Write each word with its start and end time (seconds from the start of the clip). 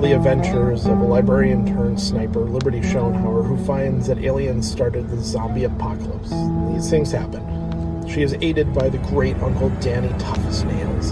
the 0.00 0.16
adventures 0.16 0.86
of 0.86 0.98
a 0.98 1.04
librarian 1.04 1.66
turned 1.66 2.00
sniper, 2.00 2.40
Liberty 2.40 2.80
Schoenhauer, 2.80 3.46
who 3.46 3.62
finds 3.66 4.06
that 4.06 4.18
aliens 4.18 4.70
started 4.70 5.08
the 5.10 5.20
zombie 5.20 5.64
apocalypse. 5.64 6.30
These 6.72 6.88
things 6.88 7.12
happen. 7.12 8.08
She 8.08 8.22
is 8.22 8.34
aided 8.40 8.72
by 8.72 8.88
the 8.88 8.96
great 8.98 9.36
Uncle 9.42 9.68
Danny 9.80 10.08
Tough 10.18 10.64
Nails, 10.64 11.10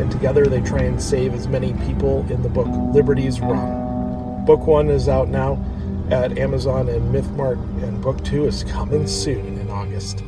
and 0.00 0.10
together 0.10 0.46
they 0.46 0.62
try 0.62 0.80
and 0.80 1.00
save 1.00 1.34
as 1.34 1.48
many 1.48 1.74
people 1.86 2.26
in 2.30 2.42
the 2.42 2.48
book 2.48 2.68
Liberty's 2.94 3.40
Run. 3.40 4.44
Book 4.46 4.66
one 4.66 4.88
is 4.88 5.06
out 5.06 5.28
now 5.28 5.62
at 6.10 6.38
Amazon 6.38 6.88
and 6.88 7.14
MythMart, 7.14 7.58
and 7.82 8.00
book 8.00 8.24
two 8.24 8.46
is 8.46 8.64
coming 8.64 9.06
soon 9.06 9.58
in 9.58 9.70
August. 9.70 10.24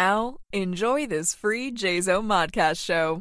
Now, 0.00 0.38
enjoy 0.50 1.06
this 1.06 1.34
free 1.34 1.70
JZO 1.70 2.24
Modcast 2.24 2.82
show. 2.82 3.20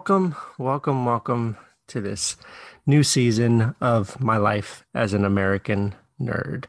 Welcome, 0.00 0.34
welcome, 0.56 1.04
welcome 1.04 1.58
to 1.86 2.00
this 2.00 2.38
new 2.86 3.02
season 3.02 3.74
of 3.82 4.18
my 4.18 4.38
life 4.38 4.82
as 4.94 5.12
an 5.12 5.26
American 5.26 5.94
nerd. 6.18 6.64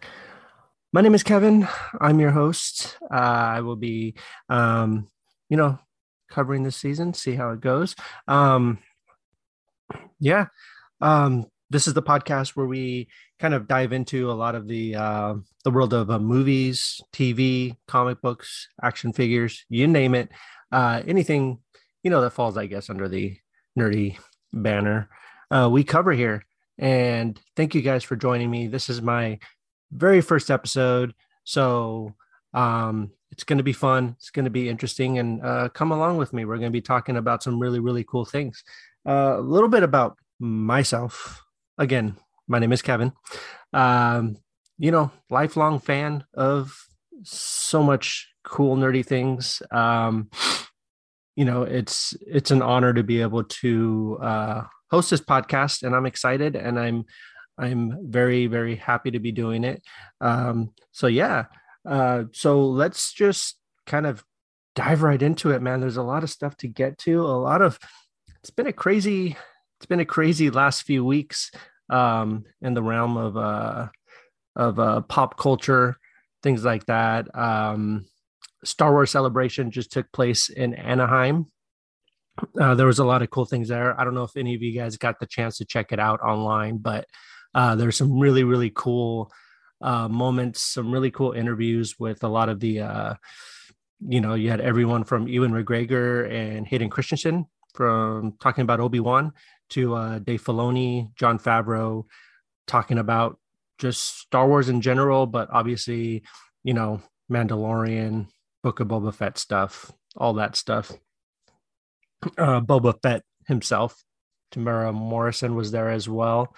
My 0.91 0.99
name 0.99 1.15
is 1.15 1.23
Kevin. 1.23 1.65
I'm 2.01 2.19
your 2.19 2.31
host. 2.31 2.97
Uh, 3.03 3.15
I 3.15 3.61
will 3.61 3.77
be, 3.77 4.15
um, 4.49 5.07
you 5.47 5.55
know, 5.55 5.79
covering 6.29 6.63
this 6.63 6.75
season, 6.75 7.13
see 7.13 7.35
how 7.35 7.51
it 7.51 7.61
goes. 7.61 7.95
Um, 8.27 8.79
yeah, 10.19 10.47
um, 10.99 11.45
this 11.69 11.87
is 11.87 11.93
the 11.93 12.03
podcast 12.03 12.49
where 12.57 12.67
we 12.67 13.07
kind 13.39 13.53
of 13.53 13.65
dive 13.65 13.93
into 13.93 14.29
a 14.29 14.33
lot 14.33 14.55
of 14.55 14.67
the 14.67 14.95
uh, 14.95 15.35
the 15.63 15.71
world 15.71 15.93
of 15.93 16.11
uh, 16.11 16.19
movies, 16.19 16.99
TV, 17.13 17.77
comic 17.87 18.21
books, 18.21 18.67
action 18.83 19.13
figures, 19.13 19.63
you 19.69 19.87
name 19.87 20.15
it 20.15 20.29
uh, 20.71 21.01
anything 21.07 21.59
you 22.03 22.11
know 22.11 22.21
that 22.21 22.31
falls, 22.31 22.57
I 22.57 22.65
guess, 22.65 22.89
under 22.89 23.07
the 23.07 23.37
nerdy 23.77 24.17
banner, 24.53 25.09
uh, 25.49 25.69
we 25.71 25.83
cover 25.83 26.11
here. 26.11 26.45
And 26.77 27.39
thank 27.55 27.75
you 27.75 27.81
guys 27.81 28.03
for 28.03 28.15
joining 28.15 28.49
me. 28.49 28.67
This 28.67 28.89
is 28.89 29.01
my 29.01 29.39
very 29.91 30.21
first 30.21 30.49
episode, 30.49 31.13
so 31.43 32.15
um, 32.53 33.11
it's 33.31 33.43
going 33.43 33.57
to 33.57 33.63
be 33.63 33.73
fun. 33.73 34.15
It's 34.17 34.31
going 34.31 34.45
to 34.45 34.51
be 34.51 34.69
interesting, 34.69 35.19
and 35.19 35.43
uh, 35.43 35.69
come 35.69 35.91
along 35.91 36.17
with 36.17 36.33
me. 36.33 36.45
We're 36.45 36.57
going 36.57 36.71
to 36.71 36.71
be 36.71 36.81
talking 36.81 37.17
about 37.17 37.43
some 37.43 37.59
really, 37.59 37.79
really 37.79 38.03
cool 38.03 38.25
things. 38.25 38.63
Uh, 39.07 39.35
a 39.37 39.41
little 39.41 39.69
bit 39.69 39.83
about 39.83 40.17
myself. 40.39 41.43
Again, 41.77 42.17
my 42.47 42.59
name 42.59 42.73
is 42.73 42.81
Kevin. 42.81 43.13
Um, 43.73 44.37
you 44.77 44.91
know, 44.91 45.11
lifelong 45.29 45.79
fan 45.79 46.23
of 46.33 46.75
so 47.23 47.83
much 47.83 48.27
cool 48.43 48.75
nerdy 48.75 49.05
things. 49.05 49.61
Um, 49.71 50.29
you 51.41 51.45
know, 51.45 51.63
it's 51.63 52.15
it's 52.27 52.51
an 52.51 52.61
honor 52.61 52.93
to 52.93 53.01
be 53.01 53.21
able 53.21 53.43
to 53.45 54.19
uh, 54.21 54.63
host 54.91 55.09
this 55.09 55.21
podcast, 55.21 55.81
and 55.81 55.95
I'm 55.95 56.05
excited, 56.05 56.55
and 56.55 56.79
I'm 56.79 57.05
I'm 57.57 58.11
very 58.11 58.45
very 58.45 58.75
happy 58.75 59.09
to 59.09 59.19
be 59.19 59.31
doing 59.31 59.63
it. 59.63 59.81
Um, 60.21 60.69
so 60.91 61.07
yeah, 61.07 61.45
uh, 61.83 62.25
so 62.31 62.63
let's 62.67 63.11
just 63.11 63.57
kind 63.87 64.05
of 64.05 64.23
dive 64.75 65.01
right 65.01 65.19
into 65.19 65.49
it, 65.49 65.63
man. 65.63 65.79
There's 65.79 65.97
a 65.97 66.03
lot 66.03 66.21
of 66.21 66.29
stuff 66.29 66.55
to 66.57 66.67
get 66.67 66.99
to. 66.99 67.21
A 67.21 67.41
lot 67.41 67.63
of 67.63 67.79
it's 68.41 68.51
been 68.51 68.67
a 68.67 68.71
crazy 68.71 69.35
it's 69.79 69.87
been 69.87 69.99
a 69.99 70.05
crazy 70.05 70.51
last 70.51 70.83
few 70.83 71.03
weeks 71.03 71.49
um, 71.89 72.43
in 72.61 72.75
the 72.75 72.83
realm 72.83 73.17
of 73.17 73.35
uh, 73.35 73.87
of 74.55 74.77
uh, 74.77 75.01
pop 75.01 75.39
culture, 75.39 75.97
things 76.43 76.63
like 76.63 76.85
that. 76.85 77.35
Um, 77.35 78.05
Star 78.63 78.91
Wars 78.91 79.11
celebration 79.11 79.71
just 79.71 79.91
took 79.91 80.11
place 80.11 80.49
in 80.49 80.73
Anaheim. 80.73 81.47
Uh, 82.59 82.75
there 82.75 82.87
was 82.87 82.99
a 82.99 83.05
lot 83.05 83.21
of 83.21 83.29
cool 83.29 83.45
things 83.45 83.67
there. 83.67 83.99
I 83.99 84.03
don't 84.03 84.15
know 84.15 84.23
if 84.23 84.37
any 84.37 84.55
of 84.55 84.61
you 84.61 84.77
guys 84.77 84.97
got 84.97 85.19
the 85.19 85.25
chance 85.25 85.57
to 85.57 85.65
check 85.65 85.91
it 85.91 85.99
out 85.99 86.21
online, 86.21 86.77
but 86.77 87.05
uh, 87.53 87.75
there's 87.75 87.97
some 87.97 88.19
really 88.19 88.43
really 88.43 88.71
cool 88.73 89.31
uh, 89.81 90.07
moments, 90.07 90.61
some 90.61 90.91
really 90.91 91.11
cool 91.11 91.31
interviews 91.31 91.99
with 91.99 92.23
a 92.23 92.27
lot 92.27 92.49
of 92.49 92.59
the, 92.59 92.81
uh, 92.81 93.13
you 94.07 94.21
know, 94.21 94.35
you 94.35 94.49
had 94.49 94.61
everyone 94.61 95.03
from 95.03 95.27
Ewan 95.27 95.51
McGregor 95.51 96.31
and 96.31 96.67
Hayden 96.67 96.89
Christensen 96.89 97.45
from 97.73 98.33
talking 98.39 98.63
about 98.63 98.79
Obi 98.79 98.99
Wan 98.99 99.33
to 99.69 99.95
uh, 99.95 100.19
Dave 100.19 100.43
Filoni, 100.43 101.13
Jon 101.15 101.39
Favreau, 101.39 102.05
talking 102.67 102.97
about 102.97 103.39
just 103.79 104.19
Star 104.19 104.47
Wars 104.47 104.69
in 104.69 104.81
general, 104.81 105.25
but 105.25 105.49
obviously, 105.51 106.23
you 106.63 106.73
know, 106.73 107.01
Mandalorian, 107.31 108.27
Book 108.63 108.79
of 108.79 108.87
Boba 108.87 109.13
Fett 109.13 109.37
stuff, 109.37 109.91
all 110.15 110.33
that 110.35 110.55
stuff. 110.55 110.91
Uh, 112.37 112.61
Boba 112.61 112.93
Fett 113.01 113.23
himself, 113.47 114.03
Temuera 114.53 114.93
Morrison 114.93 115.55
was 115.55 115.71
there 115.71 115.89
as 115.89 116.07
well, 116.07 116.55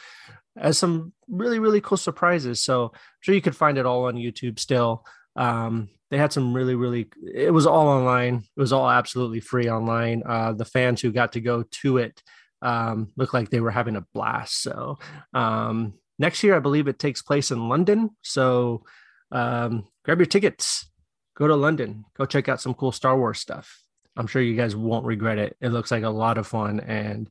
as 0.58 0.78
some 0.78 1.13
really 1.28 1.59
really 1.59 1.81
cool 1.81 1.97
surprises. 1.97 2.62
So 2.63 2.92
I'm 2.94 3.00
sure 3.22 3.36
you 3.36 3.42
could 3.42 3.56
find 3.56 3.78
it 3.78 3.86
all 3.86 4.06
on 4.06 4.16
YouTube 4.16 4.59
still. 4.59 5.06
Um, 5.36 5.90
they 6.12 6.18
had 6.18 6.34
some 6.34 6.53
really 6.53 6.75
really. 6.75 7.09
It 7.34 7.53
was 7.53 7.66
all 7.66 7.88
online. 7.88 8.36
It 8.36 8.59
was 8.59 8.74
all 8.74 8.90
absolutely 8.90 9.40
free 9.40 9.69
online. 9.69 10.24
Uh, 10.25 10.53
the 10.53 10.66
fans 10.66 11.02
who 11.02 11.12
got 11.12 11.34
to 11.34 11.42
go 11.42 11.63
to 11.63 11.97
it 11.97 12.22
um, 12.62 13.12
looked 13.16 13.34
like 13.34 13.50
they 13.50 13.62
were 13.62 13.72
having 13.72 13.96
a 13.96 14.06
blast. 14.13 14.62
So 14.62 15.00
um, 15.34 15.94
next 16.19 16.44
year, 16.44 16.56
I 16.56 16.59
believe 16.59 16.88
it 16.88 17.00
takes 17.00 17.22
place 17.22 17.52
in 17.52 17.69
London. 17.69 18.12
So 18.22 18.84
um, 19.31 19.88
grab 20.03 20.19
your 20.19 20.25
tickets 20.25 20.90
go 21.35 21.47
to 21.47 21.55
London, 21.55 22.05
go 22.17 22.25
check 22.25 22.49
out 22.49 22.61
some 22.61 22.73
cool 22.73 22.91
Star 22.91 23.17
Wars 23.17 23.39
stuff. 23.39 23.79
I'm 24.16 24.27
sure 24.27 24.41
you 24.41 24.55
guys 24.55 24.75
won't 24.75 25.05
regret 25.05 25.38
it. 25.39 25.57
It 25.59 25.69
looks 25.69 25.91
like 25.91 26.03
a 26.03 26.09
lot 26.09 26.38
of 26.38 26.47
fun. 26.47 26.79
And 26.79 27.29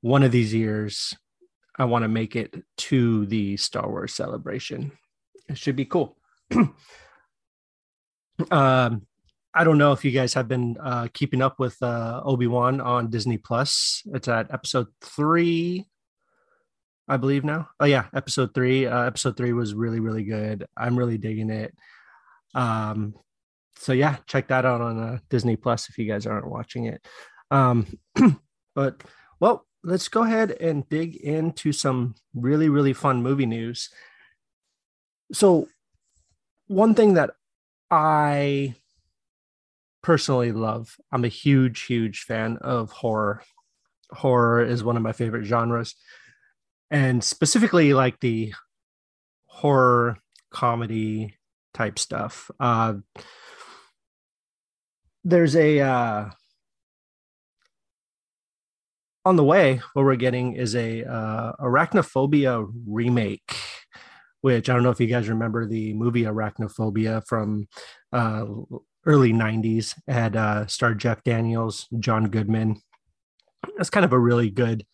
one 0.00 0.22
of 0.22 0.32
these 0.32 0.52
years, 0.52 1.14
I 1.76 1.84
want 1.84 2.02
to 2.02 2.08
make 2.08 2.36
it 2.36 2.54
to 2.76 3.26
the 3.26 3.56
Star 3.56 3.88
Wars 3.88 4.14
celebration. 4.14 4.92
It 5.48 5.56
should 5.56 5.76
be 5.76 5.86
cool. 5.86 6.18
um, 8.50 9.06
I 9.54 9.64
don't 9.64 9.78
know 9.78 9.92
if 9.92 10.04
you 10.04 10.10
guys 10.10 10.34
have 10.34 10.48
been 10.48 10.76
uh, 10.78 11.08
keeping 11.12 11.40
up 11.40 11.58
with 11.58 11.80
uh, 11.82 12.20
Obi 12.24 12.46
Wan 12.46 12.80
on 12.80 13.10
Disney 13.10 13.38
Plus. 13.38 14.02
It's 14.12 14.28
at 14.28 14.52
episode 14.52 14.88
three, 15.00 15.86
I 17.08 17.16
believe 17.16 17.44
now. 17.44 17.68
Oh 17.80 17.86
yeah, 17.86 18.06
episode 18.14 18.54
three. 18.54 18.86
Uh, 18.86 19.04
episode 19.04 19.36
three 19.36 19.52
was 19.52 19.74
really 19.74 20.00
really 20.00 20.24
good. 20.24 20.66
I'm 20.76 20.98
really 20.98 21.16
digging 21.18 21.50
it. 21.50 21.74
Um, 22.54 23.14
so 23.78 23.92
yeah, 23.92 24.16
check 24.26 24.48
that 24.48 24.64
out 24.64 24.80
on 24.80 24.98
uh, 24.98 25.18
Disney 25.30 25.56
Plus 25.56 25.88
if 25.88 25.98
you 25.98 26.06
guys 26.06 26.26
aren't 26.26 26.50
watching 26.50 26.86
it. 26.86 27.06
Um, 27.50 27.86
but 28.74 29.02
well, 29.40 29.66
let's 29.84 30.08
go 30.08 30.24
ahead 30.24 30.50
and 30.50 30.88
dig 30.88 31.16
into 31.16 31.72
some 31.72 32.14
really 32.34 32.68
really 32.68 32.92
fun 32.92 33.22
movie 33.22 33.46
news. 33.46 33.88
So, 35.32 35.68
one 36.66 36.94
thing 36.94 37.14
that 37.14 37.30
I 37.90 38.74
personally 40.02 40.52
love, 40.52 40.96
I'm 41.12 41.24
a 41.24 41.28
huge 41.28 41.82
huge 41.82 42.22
fan 42.22 42.58
of 42.60 42.90
horror. 42.90 43.42
Horror 44.10 44.64
is 44.64 44.82
one 44.82 44.96
of 44.96 45.02
my 45.02 45.12
favorite 45.12 45.44
genres, 45.44 45.94
and 46.90 47.22
specifically 47.22 47.94
like 47.94 48.18
the 48.20 48.54
horror 49.46 50.18
comedy 50.50 51.36
type 51.74 51.98
stuff. 51.98 52.50
Uh, 52.58 52.94
there's 55.24 55.56
a 55.56 55.80
uh, 55.80 56.30
on 59.24 59.36
the 59.36 59.44
way 59.44 59.80
what 59.92 60.04
we're 60.04 60.16
getting 60.16 60.54
is 60.54 60.74
a 60.74 61.04
uh, 61.04 61.52
arachnophobia 61.60 62.66
remake 62.86 63.54
which 64.40 64.70
i 64.70 64.72
don't 64.72 64.82
know 64.82 64.90
if 64.90 65.00
you 65.00 65.06
guys 65.06 65.28
remember 65.28 65.66
the 65.66 65.92
movie 65.94 66.22
arachnophobia 66.22 67.24
from 67.26 67.66
uh, 68.12 68.44
early 69.04 69.32
90s 69.32 69.94
it 70.06 70.12
had 70.12 70.36
uh, 70.36 70.66
starred 70.66 70.98
jeff 70.98 71.22
daniels 71.24 71.86
john 71.98 72.28
goodman. 72.28 72.80
That's 73.76 73.90
kind 73.90 74.04
of 74.04 74.12
a 74.12 74.18
really 74.18 74.50
good 74.50 74.86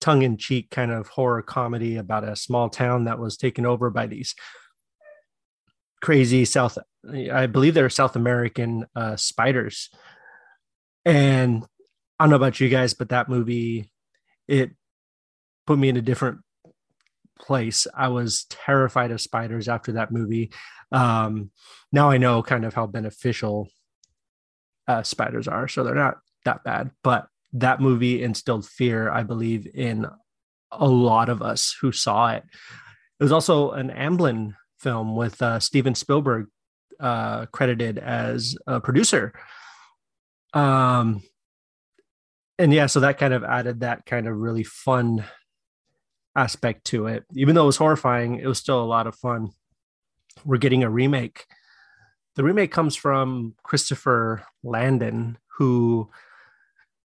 tongue-in-cheek 0.00 0.70
kind 0.70 0.90
of 0.90 1.08
horror 1.08 1.42
comedy 1.42 1.96
about 1.96 2.24
a 2.24 2.36
small 2.36 2.68
town 2.68 3.04
that 3.04 3.18
was 3.18 3.36
taken 3.36 3.66
over 3.66 3.90
by 3.90 4.06
these 4.06 4.34
crazy 6.00 6.44
south 6.44 6.78
I 7.32 7.46
believe 7.46 7.74
they're 7.74 7.90
South 7.90 8.16
American 8.16 8.86
uh, 8.94 9.16
spiders. 9.16 9.90
And 11.04 11.64
I 12.18 12.24
don't 12.24 12.30
know 12.30 12.36
about 12.36 12.60
you 12.60 12.68
guys, 12.68 12.94
but 12.94 13.08
that 13.08 13.28
movie, 13.28 13.90
it 14.46 14.72
put 15.66 15.78
me 15.78 15.88
in 15.88 15.96
a 15.96 16.02
different 16.02 16.40
place. 17.40 17.86
I 17.96 18.08
was 18.08 18.44
terrified 18.50 19.10
of 19.10 19.20
spiders 19.20 19.68
after 19.68 19.92
that 19.92 20.12
movie. 20.12 20.52
Um, 20.92 21.50
now 21.90 22.10
I 22.10 22.18
know 22.18 22.42
kind 22.42 22.64
of 22.64 22.74
how 22.74 22.86
beneficial 22.86 23.70
uh, 24.86 25.02
spiders 25.02 25.48
are, 25.48 25.68
so 25.68 25.84
they're 25.84 25.94
not 25.94 26.18
that 26.44 26.64
bad. 26.64 26.90
But 27.02 27.28
that 27.54 27.80
movie 27.80 28.22
instilled 28.22 28.66
fear, 28.66 29.10
I 29.10 29.22
believe, 29.22 29.66
in 29.74 30.06
a 30.70 30.86
lot 30.86 31.28
of 31.28 31.42
us 31.42 31.74
who 31.80 31.92
saw 31.92 32.32
it. 32.32 32.44
It 33.18 33.22
was 33.22 33.32
also 33.32 33.70
an 33.72 33.90
Amblin 33.90 34.54
film 34.78 35.16
with 35.16 35.40
uh, 35.42 35.60
Steven 35.60 35.94
Spielberg 35.94 36.46
uh, 37.00 37.46
credited 37.46 37.98
as 37.98 38.56
a 38.66 38.80
producer. 38.80 39.32
Um, 40.52 41.22
and 42.58 42.72
yeah, 42.72 42.86
so 42.86 43.00
that 43.00 43.18
kind 43.18 43.32
of 43.32 43.42
added 43.42 43.80
that 43.80 44.04
kind 44.04 44.28
of 44.28 44.36
really 44.36 44.64
fun 44.64 45.24
aspect 46.36 46.84
to 46.86 47.06
it. 47.06 47.24
Even 47.34 47.54
though 47.54 47.64
it 47.64 47.66
was 47.66 47.76
horrifying, 47.76 48.36
it 48.36 48.46
was 48.46 48.58
still 48.58 48.82
a 48.82 48.84
lot 48.84 49.06
of 49.06 49.14
fun. 49.14 49.50
We're 50.44 50.58
getting 50.58 50.82
a 50.82 50.90
remake. 50.90 51.46
The 52.36 52.44
remake 52.44 52.70
comes 52.70 52.96
from 52.96 53.54
Christopher 53.62 54.44
Landon, 54.62 55.38
who 55.58 56.10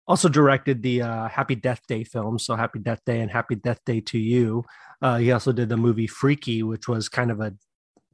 also 0.06 0.28
directed 0.28 0.82
the 0.82 1.02
uh, 1.02 1.28
Happy 1.28 1.54
Death 1.54 1.82
Day 1.88 2.04
film. 2.04 2.38
So 2.38 2.54
Happy 2.54 2.78
Death 2.78 3.00
Day 3.04 3.20
and 3.20 3.30
Happy 3.30 3.54
Death 3.54 3.80
Day 3.84 4.00
to 4.02 4.18
You. 4.18 4.64
Uh, 5.02 5.18
he 5.18 5.32
also 5.32 5.52
did 5.52 5.68
the 5.68 5.76
movie 5.76 6.06
Freaky, 6.06 6.62
which 6.62 6.88
was 6.88 7.08
kind 7.08 7.30
of 7.30 7.40
a 7.40 7.54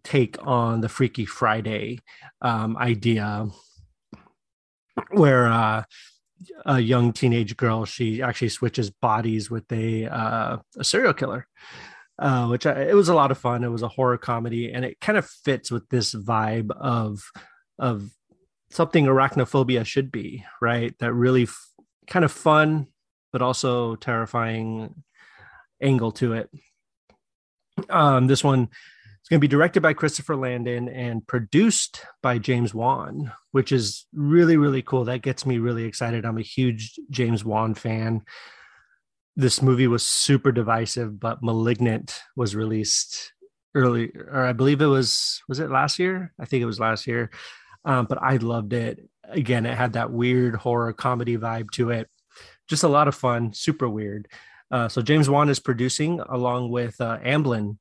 take 0.05 0.37
on 0.47 0.81
the 0.81 0.89
Freaky 0.89 1.25
Friday 1.25 2.01
um, 2.41 2.77
idea, 2.77 3.47
where 5.11 5.47
uh, 5.47 5.85
a 6.67 6.81
young 6.81 7.13
teenage 7.13 7.57
girl 7.57 7.85
she 7.85 8.23
actually 8.23 8.49
switches 8.49 8.91
bodies 8.91 9.51
with 9.51 9.71
a 9.73 10.07
uh, 10.07 10.59
a 10.77 10.85
serial 10.85 11.15
killer. 11.15 11.47
Uh, 12.19 12.47
which 12.47 12.67
I, 12.67 12.83
it 12.83 12.95
was 12.95 13.09
a 13.09 13.15
lot 13.15 13.31
of 13.31 13.39
fun. 13.39 13.65
It 13.65 13.69
was 13.69 13.83
a 13.83 13.89
horror 13.89 14.19
comedy, 14.19 14.73
and 14.73 14.85
it 14.85 15.01
kind 15.01 15.19
of 15.19 15.27
fits 15.27 15.71
with 15.71 15.89
this 15.89 16.15
vibe 16.15 16.71
of 16.71 17.23
of 17.79 18.11
something 18.71 19.07
arachnophobia 19.07 19.85
should 19.85 20.13
be, 20.13 20.45
right? 20.61 20.95
That 20.99 21.13
really 21.15 21.45
f- 21.45 21.71
kind 22.07 22.25
of 22.25 22.31
fun, 22.31 22.87
but 23.33 23.43
also 23.43 23.97
terrifying 23.97 25.03
angle 25.81 26.13
to 26.13 26.35
it. 26.35 26.51
Um, 27.89 28.27
this 28.27 28.45
one 28.45 28.69
going 29.33 29.41
to 29.41 29.49
be 29.49 29.49
directed 29.49 29.81
by 29.81 29.95
Christopher 29.95 30.37
Landon 30.37 30.91
and 30.91 31.27
produced 31.27 32.05
by 32.23 32.37
James 32.37 32.75
Wan, 32.75 33.33
which 33.53 33.73
is 33.73 34.05
really, 34.13 34.59
really 34.59 34.83
cool. 34.83 35.07
That 35.07 35.23
gets 35.23 35.47
me 35.47 35.57
really 35.57 35.85
excited. 35.85 36.27
I'm 36.27 36.37
a 36.37 36.43
huge 36.43 37.01
James 37.09 37.43
Wan 37.43 37.73
fan. 37.73 38.21
This 39.35 39.63
movie 39.63 39.87
was 39.87 40.03
super 40.03 40.53
divisive, 40.53 41.19
but 41.19 41.43
Malignant 41.43 42.21
was 42.37 42.55
released 42.55 43.33
early, 43.75 44.13
or 44.15 44.45
I 44.45 44.53
believe 44.53 44.83
it 44.83 44.87
was, 44.87 45.41
was 45.49 45.61
it 45.61 45.71
last 45.71 45.99
year? 45.99 46.35
I 46.39 46.45
think 46.45 46.63
it 46.63 46.67
was 46.67 46.79
last 46.79 47.07
year. 47.07 47.31
Um, 47.87 48.05
but 48.05 48.23
I 48.23 48.37
loved 48.37 48.75
it 48.75 49.01
again, 49.25 49.65
it 49.65 49.79
had 49.79 49.95
that 49.95 50.11
weird 50.11 50.57
horror 50.57 50.93
comedy 50.93 51.39
vibe 51.39 51.71
to 51.71 51.89
it. 51.89 52.11
Just 52.69 52.85
a 52.85 52.89
lot 52.89 53.09
of 53.09 53.15
fun, 53.15 53.55
super 53.55 53.89
weird. 53.89 54.29
Uh, 54.71 54.91
so 54.91 55.01
James 55.01 55.31
Wan 55.31 55.49
is 55.49 55.59
producing 55.59 56.21
along 56.21 56.71
with 56.71 57.01
uh, 57.01 57.17
Amblin. 57.21 57.79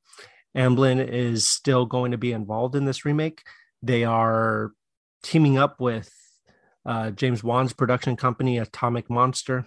Amblin 0.56 1.06
is 1.06 1.48
still 1.48 1.86
going 1.86 2.12
to 2.12 2.18
be 2.18 2.32
involved 2.32 2.74
in 2.74 2.84
this 2.84 3.04
remake. 3.04 3.42
They 3.82 4.04
are 4.04 4.72
teaming 5.22 5.58
up 5.58 5.80
with 5.80 6.12
uh, 6.84 7.10
James 7.10 7.42
Wan's 7.42 7.72
production 7.72 8.16
company, 8.16 8.58
Atomic 8.58 9.08
Monster, 9.08 9.66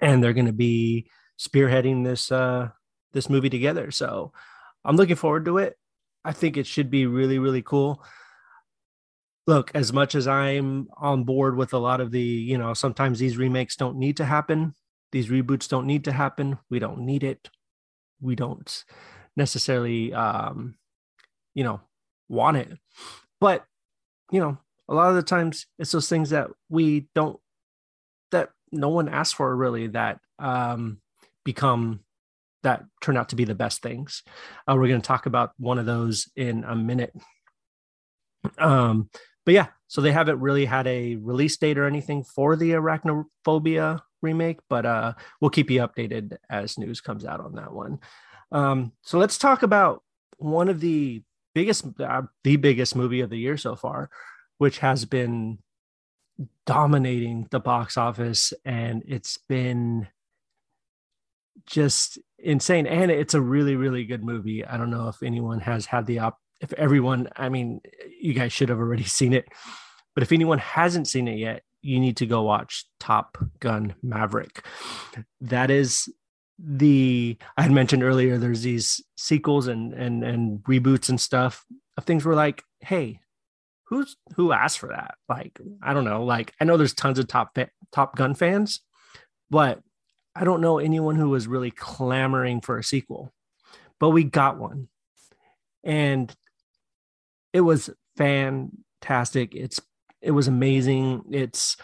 and 0.00 0.22
they're 0.22 0.32
going 0.32 0.46
to 0.46 0.52
be 0.52 1.08
spearheading 1.38 2.04
this 2.04 2.32
uh, 2.32 2.70
this 3.12 3.28
movie 3.28 3.50
together. 3.50 3.90
So 3.90 4.32
I'm 4.84 4.96
looking 4.96 5.16
forward 5.16 5.44
to 5.46 5.58
it. 5.58 5.76
I 6.24 6.32
think 6.32 6.56
it 6.56 6.66
should 6.66 6.90
be 6.90 7.06
really 7.06 7.38
really 7.38 7.62
cool 7.62 8.02
look, 9.46 9.70
as 9.74 9.92
much 9.92 10.14
as 10.14 10.26
I'm 10.26 10.88
on 10.96 11.24
board 11.24 11.56
with 11.56 11.72
a 11.72 11.78
lot 11.78 12.00
of 12.00 12.10
the, 12.10 12.20
you 12.20 12.58
know, 12.58 12.74
sometimes 12.74 13.18
these 13.18 13.36
remakes 13.36 13.76
don't 13.76 13.96
need 13.96 14.16
to 14.16 14.24
happen, 14.24 14.74
these 15.12 15.28
reboots 15.28 15.68
don't 15.68 15.86
need 15.86 16.04
to 16.04 16.12
happen. 16.12 16.58
We 16.68 16.78
don't 16.78 17.00
need 17.00 17.22
it. 17.22 17.48
We 18.20 18.34
don't 18.34 18.84
necessarily, 19.36 20.12
um, 20.12 20.76
you 21.54 21.64
know, 21.64 21.80
want 22.28 22.56
it. 22.56 22.78
But, 23.40 23.64
you 24.30 24.40
know, 24.40 24.58
a 24.88 24.94
lot 24.94 25.10
of 25.10 25.16
the 25.16 25.22
times 25.22 25.66
it's 25.78 25.92
those 25.92 26.08
things 26.08 26.30
that 26.30 26.48
we 26.68 27.08
don't, 27.14 27.38
that 28.32 28.50
no 28.72 28.88
one 28.88 29.08
asks 29.08 29.34
for 29.34 29.54
really 29.54 29.88
that 29.88 30.20
um, 30.38 31.00
become 31.44 32.00
that 32.62 32.84
turn 33.00 33.16
out 33.16 33.28
to 33.28 33.36
be 33.36 33.44
the 33.44 33.54
best 33.54 33.82
things. 33.82 34.22
Uh, 34.66 34.74
we're 34.74 34.88
going 34.88 35.00
to 35.00 35.06
talk 35.06 35.26
about 35.26 35.52
one 35.58 35.78
of 35.78 35.86
those 35.86 36.28
in 36.34 36.64
a 36.64 36.74
minute. 36.74 37.14
Um, 38.58 39.08
but 39.44 39.54
yeah, 39.54 39.68
so 39.86 40.00
they 40.00 40.12
haven't 40.12 40.40
really 40.40 40.64
had 40.64 40.86
a 40.88 41.14
release 41.16 41.56
date 41.56 41.78
or 41.78 41.86
anything 41.86 42.24
for 42.24 42.56
the 42.56 42.72
arachnophobia 42.72 44.00
remake, 44.20 44.58
but 44.68 44.84
uh, 44.84 45.12
we'll 45.40 45.50
keep 45.50 45.70
you 45.70 45.80
updated 45.80 46.36
as 46.50 46.76
news 46.76 47.00
comes 47.00 47.24
out 47.24 47.40
on 47.40 47.54
that 47.54 47.72
one. 47.72 48.00
Um, 48.56 48.92
so 49.02 49.18
let's 49.18 49.36
talk 49.36 49.62
about 49.62 50.02
one 50.38 50.70
of 50.70 50.80
the 50.80 51.22
biggest, 51.54 51.84
uh, 52.00 52.22
the 52.42 52.56
biggest 52.56 52.96
movie 52.96 53.20
of 53.20 53.28
the 53.28 53.36
year 53.36 53.58
so 53.58 53.76
far, 53.76 54.08
which 54.56 54.78
has 54.78 55.04
been 55.04 55.58
dominating 56.64 57.48
the 57.50 57.60
box 57.60 57.98
office, 57.98 58.54
and 58.64 59.02
it's 59.06 59.38
been 59.46 60.08
just 61.66 62.18
insane. 62.38 62.86
And 62.86 63.10
it's 63.10 63.34
a 63.34 63.42
really, 63.42 63.76
really 63.76 64.04
good 64.04 64.24
movie. 64.24 64.64
I 64.64 64.78
don't 64.78 64.90
know 64.90 65.08
if 65.08 65.22
anyone 65.22 65.60
has 65.60 65.84
had 65.84 66.06
the 66.06 66.20
op- 66.20 66.40
if 66.62 66.72
everyone, 66.72 67.28
I 67.36 67.50
mean, 67.50 67.82
you 68.18 68.32
guys 68.32 68.54
should 68.54 68.70
have 68.70 68.78
already 68.78 69.04
seen 69.18 69.34
it, 69.34 69.46
but 70.14 70.22
if 70.22 70.32
anyone 70.32 70.60
hasn't 70.60 71.08
seen 71.08 71.28
it 71.28 71.36
yet, 71.36 71.62
you 71.82 72.00
need 72.00 72.16
to 72.16 72.26
go 72.26 72.42
watch 72.42 72.86
Top 73.00 73.36
Gun 73.60 73.96
Maverick. 74.02 74.64
That 75.42 75.70
is 75.70 76.08
the 76.58 77.36
I 77.56 77.62
had 77.62 77.72
mentioned 77.72 78.02
earlier. 78.02 78.38
There's 78.38 78.62
these 78.62 79.02
sequels 79.16 79.66
and 79.66 79.92
and 79.92 80.24
and 80.24 80.60
reboots 80.60 81.08
and 81.08 81.20
stuff 81.20 81.64
of 81.96 82.04
things 82.04 82.24
where 82.24 82.34
like, 82.34 82.62
hey, 82.80 83.20
who's 83.84 84.16
who 84.36 84.52
asked 84.52 84.78
for 84.78 84.88
that? 84.88 85.14
Like, 85.28 85.58
I 85.82 85.94
don't 85.94 86.04
know. 86.04 86.24
Like, 86.24 86.54
I 86.60 86.64
know 86.64 86.76
there's 86.76 86.94
tons 86.94 87.18
of 87.18 87.28
Top 87.28 87.56
Top 87.92 88.16
Gun 88.16 88.34
fans, 88.34 88.80
but 89.50 89.80
I 90.34 90.44
don't 90.44 90.60
know 90.60 90.78
anyone 90.78 91.16
who 91.16 91.30
was 91.30 91.46
really 91.46 91.70
clamoring 91.70 92.60
for 92.60 92.78
a 92.78 92.84
sequel. 92.84 93.32
But 93.98 94.10
we 94.10 94.24
got 94.24 94.58
one, 94.58 94.88
and 95.82 96.34
it 97.52 97.62
was 97.62 97.90
fantastic. 98.16 99.54
It's 99.54 99.80
it 100.20 100.32
was 100.32 100.48
amazing. 100.48 101.22
It's 101.30 101.76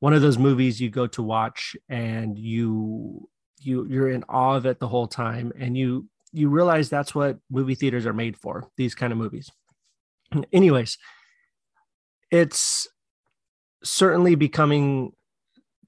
one 0.00 0.12
of 0.12 0.22
those 0.22 0.38
movies 0.38 0.80
you 0.80 0.90
go 0.90 1.06
to 1.08 1.22
watch 1.22 1.76
and 1.88 2.38
you 2.38 3.28
you 3.64 3.86
you're 3.88 4.10
in 4.10 4.24
awe 4.28 4.56
of 4.56 4.66
it 4.66 4.78
the 4.78 4.88
whole 4.88 5.06
time 5.06 5.52
and 5.58 5.76
you 5.76 6.08
you 6.32 6.48
realize 6.48 6.88
that's 6.88 7.14
what 7.14 7.38
movie 7.50 7.74
theaters 7.74 8.06
are 8.06 8.12
made 8.12 8.36
for 8.36 8.68
these 8.76 8.94
kind 8.94 9.12
of 9.12 9.18
movies 9.18 9.50
anyways 10.52 10.98
it's 12.30 12.88
certainly 13.82 14.34
becoming 14.34 15.12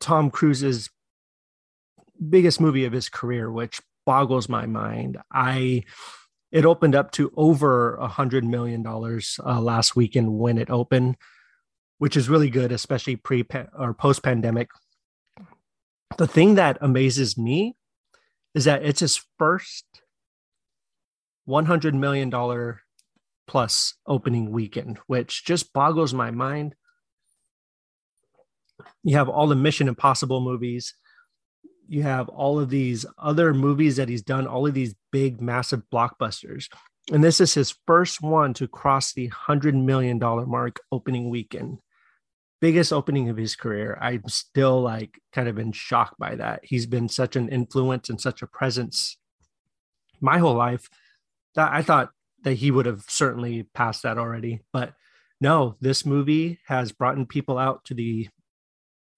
tom 0.00 0.30
cruise's 0.30 0.90
biggest 2.28 2.60
movie 2.60 2.84
of 2.84 2.92
his 2.92 3.08
career 3.08 3.50
which 3.50 3.80
boggles 4.04 4.48
my 4.48 4.66
mind 4.66 5.18
i 5.32 5.82
it 6.52 6.64
opened 6.64 6.94
up 6.94 7.10
to 7.12 7.32
over 7.36 7.96
a 7.96 8.08
hundred 8.08 8.44
million 8.44 8.82
dollars 8.82 9.38
uh, 9.44 9.60
last 9.60 9.96
weekend 9.96 10.38
when 10.38 10.58
it 10.58 10.70
opened, 10.70 11.16
which 11.98 12.16
is 12.16 12.28
really 12.28 12.50
good, 12.50 12.72
especially 12.72 13.16
pre 13.16 13.44
or 13.78 13.94
post 13.94 14.22
pandemic. 14.22 14.68
The 16.18 16.26
thing 16.26 16.54
that 16.54 16.78
amazes 16.80 17.36
me 17.36 17.76
is 18.54 18.64
that 18.64 18.84
it's 18.84 19.00
his 19.00 19.20
first 19.38 19.84
one 21.44 21.66
hundred 21.66 21.94
million 21.94 22.30
dollar 22.30 22.82
plus 23.46 23.94
opening 24.06 24.50
weekend, 24.50 24.98
which 25.06 25.44
just 25.44 25.72
boggles 25.72 26.14
my 26.14 26.30
mind. 26.30 26.74
You 29.02 29.16
have 29.16 29.28
all 29.28 29.46
the 29.46 29.54
Mission 29.54 29.88
Impossible 29.88 30.40
movies 30.40 30.94
you 31.88 32.02
have 32.02 32.28
all 32.28 32.58
of 32.58 32.70
these 32.70 33.06
other 33.18 33.54
movies 33.54 33.96
that 33.96 34.08
he's 34.08 34.22
done, 34.22 34.46
all 34.46 34.66
of 34.66 34.74
these 34.74 34.94
big, 35.12 35.40
massive 35.40 35.82
blockbusters. 35.92 36.68
And 37.12 37.22
this 37.22 37.40
is 37.40 37.54
his 37.54 37.74
first 37.86 38.20
one 38.20 38.54
to 38.54 38.66
cross 38.66 39.12
the 39.12 39.30
$100 39.30 39.74
million 39.74 40.18
mark 40.18 40.80
opening 40.90 41.30
weekend. 41.30 41.78
Biggest 42.60 42.92
opening 42.92 43.28
of 43.28 43.36
his 43.36 43.54
career. 43.54 43.98
I'm 44.00 44.26
still 44.28 44.80
like 44.80 45.20
kind 45.32 45.48
of 45.48 45.58
in 45.58 45.72
shock 45.72 46.16
by 46.18 46.36
that. 46.36 46.60
He's 46.62 46.86
been 46.86 47.08
such 47.08 47.36
an 47.36 47.48
influence 47.48 48.08
and 48.08 48.20
such 48.20 48.42
a 48.42 48.46
presence 48.46 49.18
my 50.20 50.38
whole 50.38 50.54
life 50.54 50.88
that 51.54 51.70
I 51.70 51.82
thought 51.82 52.10
that 52.42 52.54
he 52.54 52.70
would 52.70 52.86
have 52.86 53.04
certainly 53.08 53.64
passed 53.74 54.04
that 54.04 54.18
already. 54.18 54.62
But 54.72 54.94
no, 55.40 55.76
this 55.80 56.06
movie 56.06 56.58
has 56.66 56.92
brought 56.92 57.28
people 57.28 57.58
out 57.58 57.84
to 57.84 57.94
the 57.94 58.28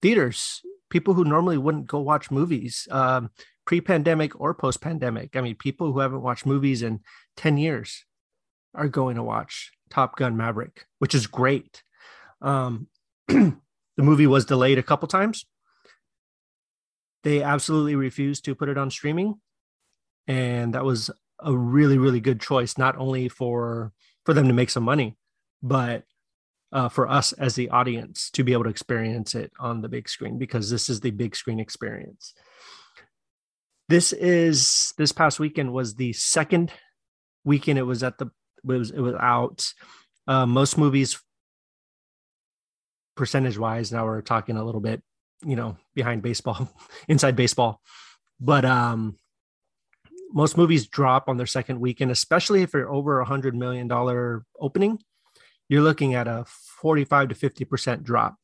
theaters. 0.01 0.61
People 0.89 1.13
who 1.13 1.23
normally 1.23 1.57
wouldn't 1.57 1.87
go 1.87 1.99
watch 1.99 2.31
movies, 2.31 2.87
um, 2.91 3.29
pre-pandemic 3.65 4.39
or 4.41 4.53
post-pandemic. 4.53 5.35
I 5.35 5.41
mean, 5.41 5.55
people 5.55 5.93
who 5.93 5.99
haven't 5.99 6.23
watched 6.23 6.45
movies 6.45 6.81
in 6.81 7.01
ten 7.37 7.57
years 7.57 8.03
are 8.73 8.87
going 8.87 9.15
to 9.15 9.23
watch 9.23 9.71
Top 9.89 10.17
Gun 10.17 10.35
Maverick, 10.35 10.85
which 10.97 11.15
is 11.15 11.27
great. 11.27 11.83
Um, 12.41 12.87
the 13.97 14.03
movie 14.03 14.27
was 14.27 14.45
delayed 14.45 14.77
a 14.77 14.83
couple 14.83 15.07
times. 15.07 15.45
They 17.23 17.43
absolutely 17.43 17.95
refused 17.95 18.45
to 18.45 18.55
put 18.55 18.69
it 18.69 18.77
on 18.77 18.91
streaming, 18.91 19.35
and 20.27 20.73
that 20.73 20.85
was 20.85 21.11
a 21.39 21.55
really, 21.55 21.97
really 21.97 22.21
good 22.21 22.39
choice. 22.39 22.77
Not 22.77 22.97
only 22.97 23.29
for 23.29 23.91
for 24.25 24.33
them 24.33 24.47
to 24.47 24.53
make 24.53 24.69
some 24.69 24.83
money, 24.83 25.17
but 25.61 26.03
uh, 26.71 26.89
for 26.89 27.07
us 27.07 27.33
as 27.33 27.55
the 27.55 27.69
audience 27.69 28.29
to 28.31 28.43
be 28.43 28.53
able 28.53 28.63
to 28.63 28.69
experience 28.69 29.35
it 29.35 29.51
on 29.59 29.81
the 29.81 29.89
big 29.89 30.07
screen 30.07 30.37
because 30.37 30.69
this 30.69 30.89
is 30.89 31.01
the 31.01 31.11
big 31.11 31.35
screen 31.35 31.59
experience. 31.59 32.33
This 33.89 34.13
is 34.13 34.93
this 34.97 35.11
past 35.11 35.39
weekend 35.39 35.73
was 35.73 35.95
the 35.95 36.13
second 36.13 36.71
weekend 37.43 37.79
it 37.79 37.83
was 37.83 38.03
at 38.03 38.17
the 38.17 38.27
it 38.27 38.65
was 38.65 38.91
it 38.91 38.99
was 38.99 39.15
out. 39.19 39.73
Uh, 40.27 40.45
most 40.45 40.77
movies, 40.77 41.19
percentage 43.19 43.57
wise, 43.57 43.91
now 43.91 44.05
we're 44.05 44.21
talking 44.21 44.55
a 44.55 44.63
little 44.63 44.79
bit, 44.79 45.03
you 45.45 45.57
know, 45.57 45.75
behind 45.93 46.21
baseball, 46.21 46.71
inside 47.09 47.35
baseball, 47.35 47.81
but 48.39 48.63
um, 48.63 49.17
most 50.31 50.57
movies 50.57 50.87
drop 50.87 51.27
on 51.27 51.35
their 51.35 51.45
second 51.45 51.81
weekend, 51.81 52.11
especially 52.11 52.61
if 52.61 52.73
you're 52.73 52.89
over 52.89 53.19
a 53.19 53.25
hundred 53.25 53.55
million 53.55 53.89
dollar 53.89 54.45
opening. 54.57 54.99
You're 55.67 55.81
looking 55.81 56.15
at 56.15 56.29
a 56.29 56.45
45 56.81 57.29
to 57.29 57.35
50 57.35 57.65
percent 57.65 58.03
drop 58.05 58.37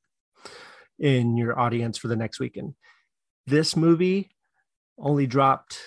in 1.00 1.38
your 1.38 1.58
audience 1.58 1.98
for 1.98 2.10
the 2.10 2.18
next 2.18 2.42
weekend. 2.42 2.76
This 3.48 3.78
movie 3.78 4.30
only 5.00 5.26
dropped 5.26 5.80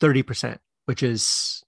30 0.00 0.24
percent, 0.24 0.60
which 0.86 1.04
is 1.04 1.62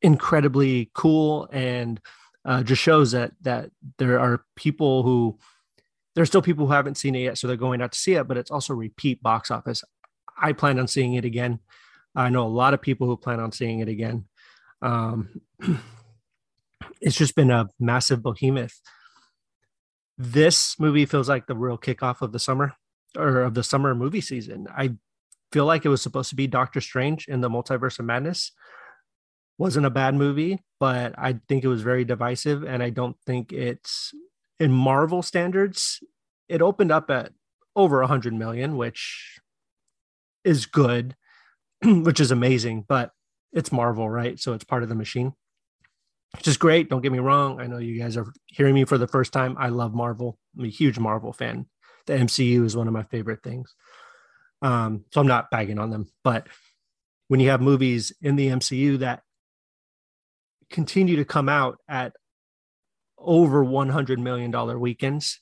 incredibly 0.00 0.92
cool 0.94 1.48
and 1.50 2.00
uh, 2.44 2.62
just 2.62 2.82
shows 2.82 3.12
that 3.12 3.32
that 3.42 3.70
there 3.98 4.20
are 4.20 4.44
people 4.56 5.02
who 5.02 5.38
there's 6.14 6.28
still 6.28 6.42
people 6.42 6.66
who 6.66 6.72
haven't 6.72 6.96
seen 6.96 7.14
it 7.14 7.20
yet, 7.20 7.38
so 7.38 7.46
they're 7.46 7.56
going 7.56 7.82
out 7.82 7.92
to 7.92 7.98
see 7.98 8.14
it. 8.14 8.28
But 8.28 8.36
it's 8.36 8.50
also 8.50 8.74
repeat 8.74 9.22
box 9.22 9.50
office. 9.50 9.82
I 10.40 10.52
plan 10.52 10.78
on 10.78 10.88
seeing 10.88 11.14
it 11.14 11.24
again. 11.24 11.60
I 12.14 12.28
know 12.28 12.46
a 12.46 12.48
lot 12.48 12.74
of 12.74 12.82
people 12.82 13.06
who 13.06 13.16
plan 13.16 13.40
on 13.40 13.52
seeing 13.52 13.80
it 13.80 13.88
again. 13.88 14.26
Um, 14.82 15.40
it's 17.00 17.16
just 17.16 17.34
been 17.34 17.50
a 17.50 17.68
massive 17.80 18.22
behemoth. 18.22 18.80
This 20.16 20.78
movie 20.78 21.06
feels 21.06 21.28
like 21.28 21.46
the 21.46 21.56
real 21.56 21.78
kickoff 21.78 22.22
of 22.22 22.32
the 22.32 22.38
summer 22.38 22.74
or 23.16 23.42
of 23.42 23.54
the 23.54 23.64
summer 23.64 23.94
movie 23.94 24.20
season. 24.20 24.68
I 24.70 24.94
feel 25.50 25.64
like 25.64 25.84
it 25.84 25.88
was 25.88 26.02
supposed 26.02 26.30
to 26.30 26.36
be 26.36 26.46
Doctor 26.46 26.80
Strange 26.80 27.26
in 27.26 27.40
the 27.40 27.50
Multiverse 27.50 27.98
of 27.98 28.04
Madness 28.04 28.52
wasn't 29.58 29.86
a 29.86 29.90
bad 29.90 30.14
movie, 30.14 30.62
but 30.80 31.14
I 31.16 31.38
think 31.48 31.64
it 31.64 31.68
was 31.68 31.82
very 31.82 32.04
divisive, 32.04 32.62
and 32.62 32.82
I 32.82 32.90
don't 32.90 33.16
think 33.24 33.52
it's 33.52 34.12
in 34.58 34.72
Marvel 34.72 35.22
standards. 35.22 36.00
It 36.48 36.62
opened 36.62 36.90
up 36.90 37.10
at 37.10 37.32
over 37.76 38.02
a 38.02 38.06
hundred 38.06 38.34
million, 38.34 38.76
which 38.76 39.38
is 40.44 40.66
good, 40.66 41.16
which 41.84 42.20
is 42.20 42.30
amazing, 42.30 42.84
but 42.88 43.12
it's 43.52 43.72
Marvel, 43.72 44.08
right? 44.08 44.38
So 44.38 44.52
it's 44.52 44.64
part 44.64 44.82
of 44.82 44.88
the 44.88 44.94
machine, 44.94 45.32
which 46.36 46.48
is 46.48 46.56
great. 46.56 46.88
Don't 46.88 47.02
get 47.02 47.12
me 47.12 47.18
wrong. 47.20 47.60
I 47.60 47.66
know 47.66 47.78
you 47.78 47.98
guys 47.98 48.16
are 48.16 48.32
hearing 48.46 48.74
me 48.74 48.84
for 48.84 48.98
the 48.98 49.08
first 49.08 49.32
time. 49.32 49.56
I 49.58 49.68
love 49.68 49.94
Marvel. 49.94 50.38
I'm 50.58 50.64
a 50.64 50.68
huge 50.68 50.98
Marvel 50.98 51.32
fan. 51.32 51.66
The 52.06 52.14
MCU 52.14 52.64
is 52.64 52.76
one 52.76 52.88
of 52.88 52.92
my 52.92 53.04
favorite 53.04 53.42
things. 53.42 53.74
Um, 54.60 55.04
so 55.12 55.20
I'm 55.20 55.26
not 55.26 55.50
bagging 55.50 55.78
on 55.78 55.90
them, 55.90 56.08
but 56.22 56.48
when 57.28 57.40
you 57.40 57.50
have 57.50 57.60
movies 57.60 58.12
in 58.20 58.36
the 58.36 58.48
MCU 58.48 58.98
that 58.98 59.23
continue 60.74 61.14
to 61.14 61.24
come 61.24 61.48
out 61.48 61.78
at 61.88 62.14
over 63.16 63.62
100 63.62 64.18
million 64.18 64.50
dollar 64.50 64.76
weekends 64.76 65.40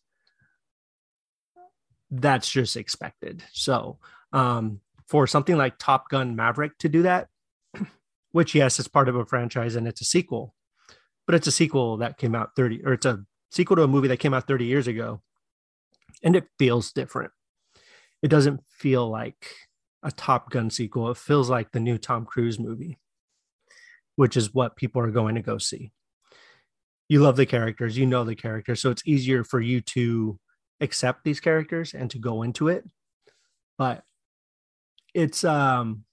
that's 2.10 2.50
just 2.50 2.76
expected. 2.76 3.42
So 3.52 3.98
um, 4.34 4.80
for 5.06 5.26
something 5.26 5.56
like 5.56 5.78
top 5.78 6.10
gun 6.10 6.36
maverick 6.36 6.76
to 6.78 6.88
do 6.90 7.02
that 7.02 7.28
which 8.32 8.54
yes 8.54 8.78
it's 8.78 8.88
part 8.88 9.08
of 9.08 9.16
a 9.16 9.24
franchise 9.24 9.74
and 9.74 9.88
it's 9.88 10.02
a 10.02 10.04
sequel 10.04 10.54
but 11.26 11.34
it's 11.34 11.46
a 11.46 11.52
sequel 11.52 11.96
that 11.96 12.18
came 12.18 12.34
out 12.34 12.54
30 12.54 12.84
or 12.84 12.92
it's 12.92 13.06
a 13.06 13.24
sequel 13.50 13.76
to 13.76 13.82
a 13.82 13.88
movie 13.88 14.08
that 14.08 14.18
came 14.18 14.34
out 14.34 14.46
30 14.46 14.66
years 14.66 14.86
ago 14.86 15.22
and 16.22 16.36
it 16.36 16.44
feels 16.58 16.92
different. 16.92 17.32
It 18.22 18.28
doesn't 18.28 18.60
feel 18.68 19.08
like 19.08 19.48
a 20.02 20.12
top 20.12 20.50
gun 20.50 20.70
sequel. 20.70 21.10
It 21.10 21.16
feels 21.16 21.48
like 21.48 21.72
the 21.72 21.80
new 21.80 21.96
tom 21.98 22.26
cruise 22.26 22.58
movie 22.58 22.98
which 24.16 24.36
is 24.36 24.54
what 24.54 24.76
people 24.76 25.02
are 25.02 25.10
going 25.10 25.34
to 25.34 25.42
go 25.42 25.58
see. 25.58 25.92
You 27.08 27.20
love 27.20 27.36
the 27.36 27.46
characters, 27.46 27.96
you 27.96 28.06
know 28.06 28.24
the 28.24 28.34
characters, 28.34 28.80
so 28.80 28.90
it's 28.90 29.06
easier 29.06 29.44
for 29.44 29.60
you 29.60 29.80
to 29.80 30.38
accept 30.80 31.24
these 31.24 31.40
characters 31.40 31.94
and 31.94 32.10
to 32.10 32.18
go 32.18 32.42
into 32.42 32.68
it. 32.68 32.84
But 33.76 34.04
it's 35.14 35.44
um 35.44 36.04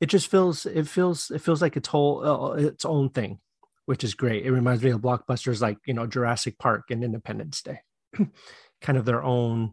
it 0.00 0.06
just 0.06 0.30
feels 0.30 0.66
it 0.66 0.86
feels 0.88 1.30
it 1.30 1.40
feels 1.40 1.60
like 1.60 1.76
its 1.76 1.88
whole 1.88 2.24
uh, 2.24 2.52
its 2.54 2.84
own 2.84 3.10
thing 3.10 3.38
which 3.86 4.04
is 4.04 4.14
great 4.14 4.44
it 4.44 4.52
reminds 4.52 4.82
me 4.82 4.90
of 4.90 5.00
blockbusters 5.00 5.60
like 5.60 5.78
you 5.86 5.94
know 5.94 6.06
jurassic 6.06 6.58
park 6.58 6.84
and 6.90 7.04
independence 7.04 7.62
day 7.62 7.80
kind 8.80 8.98
of 8.98 9.04
their 9.04 9.22
own 9.22 9.72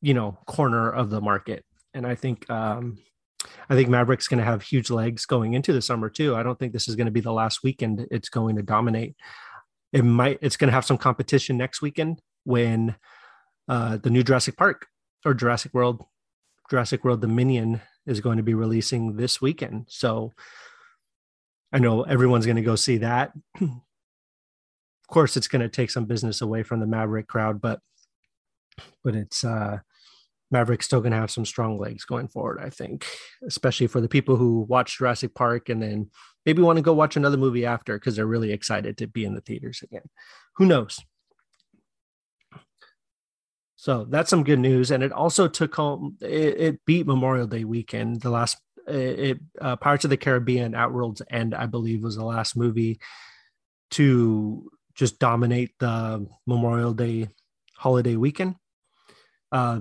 you 0.00 0.14
know 0.14 0.38
corner 0.46 0.90
of 0.90 1.10
the 1.10 1.20
market 1.20 1.64
and 1.94 2.06
i 2.06 2.14
think 2.14 2.48
um 2.50 2.98
I 3.68 3.74
think 3.74 3.88
Maverick's 3.88 4.28
going 4.28 4.38
to 4.38 4.44
have 4.44 4.62
huge 4.62 4.90
legs 4.90 5.26
going 5.26 5.54
into 5.54 5.72
the 5.72 5.82
summer 5.82 6.08
too. 6.08 6.34
I 6.34 6.42
don't 6.42 6.58
think 6.58 6.72
this 6.72 6.88
is 6.88 6.96
going 6.96 7.06
to 7.06 7.12
be 7.12 7.20
the 7.20 7.32
last 7.32 7.62
weekend 7.62 8.06
it's 8.10 8.28
going 8.28 8.56
to 8.56 8.62
dominate. 8.62 9.16
It 9.92 10.04
might. 10.04 10.38
It's 10.42 10.56
going 10.56 10.68
to 10.68 10.74
have 10.74 10.84
some 10.84 10.98
competition 10.98 11.56
next 11.56 11.80
weekend 11.80 12.20
when 12.44 12.96
uh, 13.68 13.98
the 13.98 14.10
new 14.10 14.22
Jurassic 14.22 14.56
Park 14.56 14.86
or 15.24 15.34
Jurassic 15.34 15.74
World, 15.74 16.04
Jurassic 16.70 17.04
World 17.04 17.20
Dominion 17.20 17.80
is 18.06 18.20
going 18.20 18.36
to 18.36 18.42
be 18.42 18.54
releasing 18.54 19.16
this 19.16 19.40
weekend. 19.40 19.86
So 19.88 20.32
I 21.72 21.78
know 21.78 22.02
everyone's 22.02 22.46
going 22.46 22.56
to 22.56 22.62
go 22.62 22.76
see 22.76 22.98
that. 22.98 23.32
of 23.60 23.70
course, 25.08 25.36
it's 25.36 25.48
going 25.48 25.62
to 25.62 25.68
take 25.68 25.90
some 25.90 26.04
business 26.04 26.40
away 26.40 26.62
from 26.62 26.80
the 26.80 26.86
Maverick 26.86 27.26
crowd, 27.26 27.60
but 27.60 27.80
but 29.02 29.14
it's 29.14 29.42
uh 29.42 29.78
Maverick's 30.50 30.86
still 30.86 31.00
going 31.00 31.12
to 31.12 31.18
have 31.18 31.30
some 31.30 31.44
strong 31.44 31.78
legs 31.78 32.04
going 32.04 32.28
forward, 32.28 32.60
I 32.62 32.70
think, 32.70 33.06
especially 33.46 33.88
for 33.88 34.00
the 34.00 34.08
people 34.08 34.36
who 34.36 34.60
watch 34.68 34.98
Jurassic 34.98 35.34
Park 35.34 35.68
and 35.68 35.82
then 35.82 36.10
maybe 36.44 36.62
want 36.62 36.76
to 36.76 36.82
go 36.82 36.92
watch 36.92 37.16
another 37.16 37.36
movie 37.36 37.66
after 37.66 37.98
because 37.98 38.16
they're 38.16 38.26
really 38.26 38.52
excited 38.52 38.96
to 38.98 39.06
be 39.06 39.24
in 39.24 39.34
the 39.34 39.40
theaters 39.40 39.80
again. 39.82 40.08
Who 40.56 40.66
knows? 40.66 41.00
So 43.74 44.06
that's 44.08 44.30
some 44.30 44.44
good 44.44 44.58
news. 44.58 44.90
And 44.90 45.02
it 45.02 45.12
also 45.12 45.48
took 45.48 45.74
home, 45.74 46.16
it, 46.20 46.60
it 46.60 46.84
beat 46.86 47.06
Memorial 47.06 47.46
Day 47.46 47.64
weekend. 47.64 48.20
The 48.20 48.30
last, 48.30 48.56
it, 48.86 49.38
uh, 49.60 49.76
Pirates 49.76 50.04
of 50.04 50.10
the 50.10 50.16
Caribbean 50.16 50.74
At 50.74 50.92
World's 50.92 51.22
End, 51.30 51.54
I 51.54 51.66
believe, 51.66 52.02
was 52.02 52.16
the 52.16 52.24
last 52.24 52.56
movie 52.56 53.00
to 53.92 54.70
just 54.94 55.18
dominate 55.18 55.72
the 55.78 56.26
Memorial 56.46 56.94
Day 56.94 57.28
holiday 57.76 58.16
weekend. 58.16 58.54
Uh, 59.52 59.80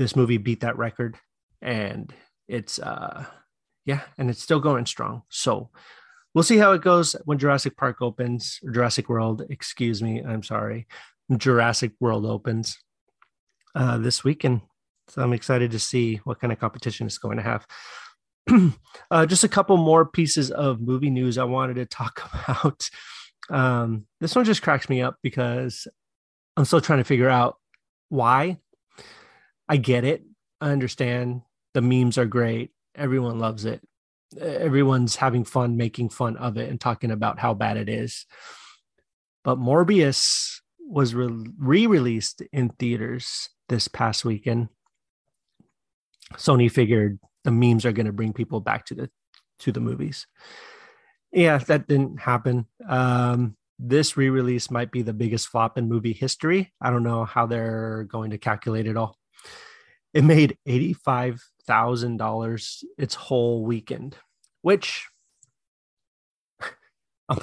this 0.00 0.16
movie 0.16 0.38
beat 0.38 0.60
that 0.60 0.78
record 0.78 1.18
and 1.60 2.14
it's 2.48 2.78
uh 2.78 3.22
yeah 3.84 4.00
and 4.16 4.30
it's 4.30 4.42
still 4.42 4.58
going 4.58 4.86
strong. 4.86 5.22
So 5.28 5.68
we'll 6.32 6.42
see 6.42 6.56
how 6.56 6.72
it 6.72 6.80
goes 6.80 7.14
when 7.26 7.36
jurassic 7.36 7.76
park 7.76 8.00
opens 8.00 8.60
jurassic 8.72 9.08
world 9.08 9.42
excuse 9.50 10.00
me 10.00 10.22
i'm 10.22 10.44
sorry 10.44 10.86
jurassic 11.36 11.90
world 11.98 12.24
opens 12.24 12.78
uh 13.74 13.98
this 13.98 14.22
weekend 14.22 14.60
so 15.08 15.22
i'm 15.22 15.32
excited 15.32 15.72
to 15.72 15.78
see 15.78 16.16
what 16.24 16.40
kind 16.40 16.52
of 16.52 16.58
competition 16.58 17.06
it's 17.06 17.18
going 17.18 17.36
to 17.36 17.42
have. 17.42 17.66
Uh, 19.10 19.26
just 19.26 19.42
a 19.42 19.48
couple 19.48 19.76
more 19.76 20.06
pieces 20.06 20.52
of 20.52 20.80
movie 20.80 21.10
news 21.10 21.36
i 21.36 21.44
wanted 21.44 21.74
to 21.74 21.84
talk 21.84 22.22
about. 22.32 22.88
Um 23.50 24.06
this 24.20 24.34
one 24.34 24.44
just 24.44 24.62
cracks 24.62 24.88
me 24.88 25.02
up 25.02 25.16
because 25.22 25.86
i'm 26.56 26.64
still 26.64 26.80
trying 26.80 27.00
to 27.00 27.04
figure 27.04 27.28
out 27.28 27.56
why 28.08 28.58
I 29.70 29.76
get 29.76 30.02
it. 30.02 30.24
I 30.60 30.70
understand 30.70 31.42
the 31.74 31.80
memes 31.80 32.18
are 32.18 32.26
great. 32.26 32.72
Everyone 32.96 33.38
loves 33.38 33.64
it. 33.64 33.80
Everyone's 34.36 35.14
having 35.14 35.44
fun 35.44 35.76
making 35.76 36.08
fun 36.08 36.36
of 36.36 36.56
it 36.56 36.68
and 36.68 36.80
talking 36.80 37.12
about 37.12 37.38
how 37.38 37.54
bad 37.54 37.76
it 37.76 37.88
is. 37.88 38.26
But 39.44 39.58
Morbius 39.58 40.60
was 40.80 41.14
re 41.14 41.86
released 41.86 42.42
in 42.52 42.70
theaters 42.70 43.48
this 43.68 43.86
past 43.86 44.24
weekend. 44.24 44.70
Sony 46.34 46.70
figured 46.70 47.20
the 47.44 47.52
memes 47.52 47.86
are 47.86 47.92
going 47.92 48.06
to 48.06 48.12
bring 48.12 48.32
people 48.32 48.60
back 48.60 48.86
to 48.86 48.94
the 48.96 49.10
to 49.60 49.70
the 49.70 49.80
movies. 49.80 50.26
Yeah, 51.32 51.58
that 51.58 51.86
didn't 51.86 52.18
happen. 52.18 52.66
Um, 52.88 53.56
this 53.78 54.16
re-release 54.16 54.68
might 54.68 54.90
be 54.90 55.02
the 55.02 55.12
biggest 55.12 55.46
flop 55.46 55.78
in 55.78 55.88
movie 55.88 56.12
history. 56.12 56.72
I 56.80 56.90
don't 56.90 57.04
know 57.04 57.24
how 57.24 57.46
they're 57.46 58.04
going 58.10 58.30
to 58.30 58.38
calculate 58.38 58.88
it 58.88 58.96
all. 58.96 59.19
It 60.12 60.24
made 60.24 60.58
eighty-five 60.66 61.40
thousand 61.66 62.16
dollars 62.16 62.82
its 62.98 63.14
whole 63.14 63.64
weekend, 63.64 64.16
which 64.62 65.08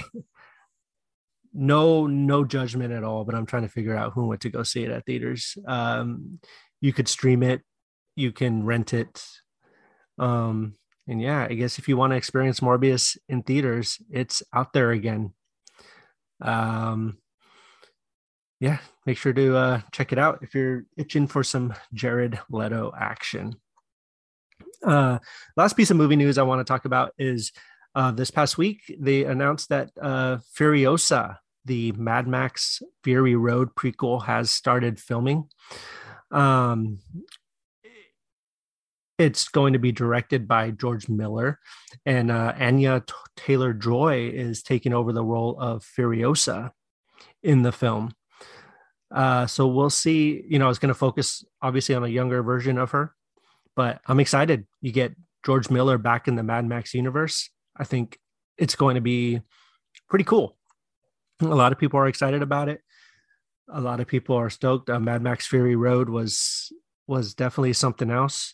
no 1.54 2.08
no 2.08 2.44
judgment 2.44 2.94
at 2.94 3.04
all. 3.04 3.24
But 3.24 3.36
I'm 3.36 3.46
trying 3.46 3.64
to 3.64 3.70
figure 3.70 3.96
out 3.96 4.14
who 4.14 4.28
went 4.28 4.42
to 4.42 4.50
go 4.50 4.64
see 4.64 4.84
it 4.84 4.92
at 4.92 5.06
theaters. 5.06 5.58
Um, 5.66 6.40
you 6.82 6.94
could 6.94 7.08
stream 7.08 7.42
it, 7.44 7.62
you 8.16 8.32
can 8.32 8.66
rent 8.66 8.94
it. 8.94 9.26
Um, 10.20 10.76
and 11.08 11.22
yeah, 11.22 11.48
I 11.50 11.54
guess 11.54 11.80
if 11.80 11.88
you 11.88 11.96
want 11.96 12.12
to 12.12 12.18
experience 12.18 12.60
Morbius 12.60 13.18
in 13.30 13.44
theaters, 13.44 13.98
it's 14.10 14.44
out 14.54 14.74
there 14.74 14.92
again. 14.92 15.34
Um, 16.42 17.18
yeah, 18.60 18.80
make 19.06 19.18
sure 19.18 19.34
to 19.34 19.56
uh, 19.56 19.82
check 19.92 20.12
it 20.12 20.20
out 20.20 20.40
if 20.42 20.56
you're 20.56 20.86
itching 20.98 21.28
for 21.28 21.44
some 21.44 21.74
Jared 21.94 22.40
Leto 22.50 22.92
action. 22.98 23.56
Uh, 24.84 25.20
last 25.56 25.74
piece 25.78 25.92
of 25.92 25.98
movie 25.98 26.16
news 26.16 26.38
I 26.38 26.44
want 26.44 26.60
to 26.60 26.72
talk 26.72 26.86
about 26.86 27.14
is 27.18 27.52
uh, 27.96 28.12
this 28.12 28.32
past 28.32 28.58
week 28.58 28.96
they 29.00 29.24
announced 29.24 29.70
that 29.70 29.92
uh, 30.02 30.38
Furiosa, 30.56 31.38
the 31.66 31.92
Mad 31.94 32.28
Max 32.28 32.82
Fury 33.04 33.36
Road 33.36 33.76
prequel, 33.76 34.26
has 34.26 34.50
started 34.50 35.00
filming. 35.00 35.50
Um, 36.32 37.00
it's 39.18 39.50
going 39.50 39.74
to 39.74 39.80
be 39.80 39.92
directed 39.92 40.48
by 40.48 40.72
George 40.72 41.10
Miller, 41.10 41.60
and 42.06 42.32
uh, 42.32 42.54
Anya 42.60 43.04
Taylor 43.36 43.74
Joy 43.74 44.30
is 44.32 44.62
taking 44.62 44.94
over 44.94 45.12
the 45.12 45.24
role 45.24 45.60
of 45.60 45.84
Furiosa 45.84 46.72
in 47.42 47.64
the 47.64 47.72
film. 47.72 48.14
Uh, 49.12 49.48
so 49.48 49.68
we'll 49.68 49.90
see. 49.90 50.44
You 50.48 50.60
know, 50.60 50.70
it's 50.70 50.80
going 50.80 50.90
to 50.90 50.96
focus 50.96 51.44
obviously 51.62 51.96
on 51.96 52.04
a 52.04 52.08
younger 52.10 52.44
version 52.44 52.78
of 52.78 52.92
her, 52.92 53.14
but 53.76 54.02
I'm 54.08 54.20
excited. 54.20 54.68
You 54.82 54.92
get 54.92 55.16
George 55.46 55.70
Miller 55.70 55.98
back 55.98 56.28
in 56.28 56.36
the 56.36 56.44
Mad 56.44 56.66
Max 56.66 56.94
universe. 56.94 57.50
I 57.76 57.84
think 57.84 58.20
it's 58.58 58.76
going 58.76 58.96
to 58.96 59.02
be 59.02 59.42
pretty 60.10 60.26
cool. 60.26 60.58
A 61.42 61.46
lot 61.46 61.72
of 61.72 61.78
people 61.78 62.00
are 62.00 62.08
excited 62.08 62.42
about 62.42 62.70
it. 62.70 62.82
A 63.70 63.82
lot 63.82 64.00
of 64.00 64.08
people 64.08 64.36
are 64.36 64.50
stoked. 64.50 64.90
Uh, 64.90 65.00
Mad 65.00 65.22
Max 65.22 65.48
Fury 65.48 65.76
Road 65.76 66.10
was 66.10 66.72
was 67.06 67.34
definitely 67.34 67.74
something 67.74 68.10
else 68.10 68.54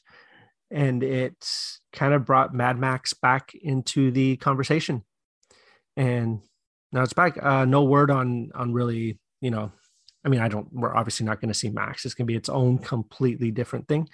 and 0.74 1.04
it 1.04 1.48
kind 1.94 2.14
of 2.14 2.26
brought 2.26 2.54
Mad 2.54 2.80
Max 2.80 3.14
back 3.14 3.54
into 3.54 4.12
the 4.12 4.38
conversation. 4.38 5.04
And 5.96 6.42
now 6.92 7.04
it's 7.04 7.14
back. 7.14 7.42
Uh, 7.42 7.66
no 7.66 7.84
word 7.84 8.10
on 8.10 8.52
on 8.56 8.74
really, 8.74 9.20
you 9.40 9.52
know, 9.52 9.72
I 10.26 10.30
mean, 10.30 10.40
I 10.40 10.48
don't. 10.48 10.68
We're 10.72 10.96
obviously 10.96 11.26
not 11.26 11.42
going 11.42 11.52
to 11.52 11.58
see 11.58 11.70
Max. 11.70 12.06
It's 12.06 12.14
going 12.14 12.26
to 12.26 12.32
be 12.32 12.38
its 12.38 12.50
own 12.50 12.78
completely 12.78 13.52
different 13.52 13.88
thing. 13.88 14.08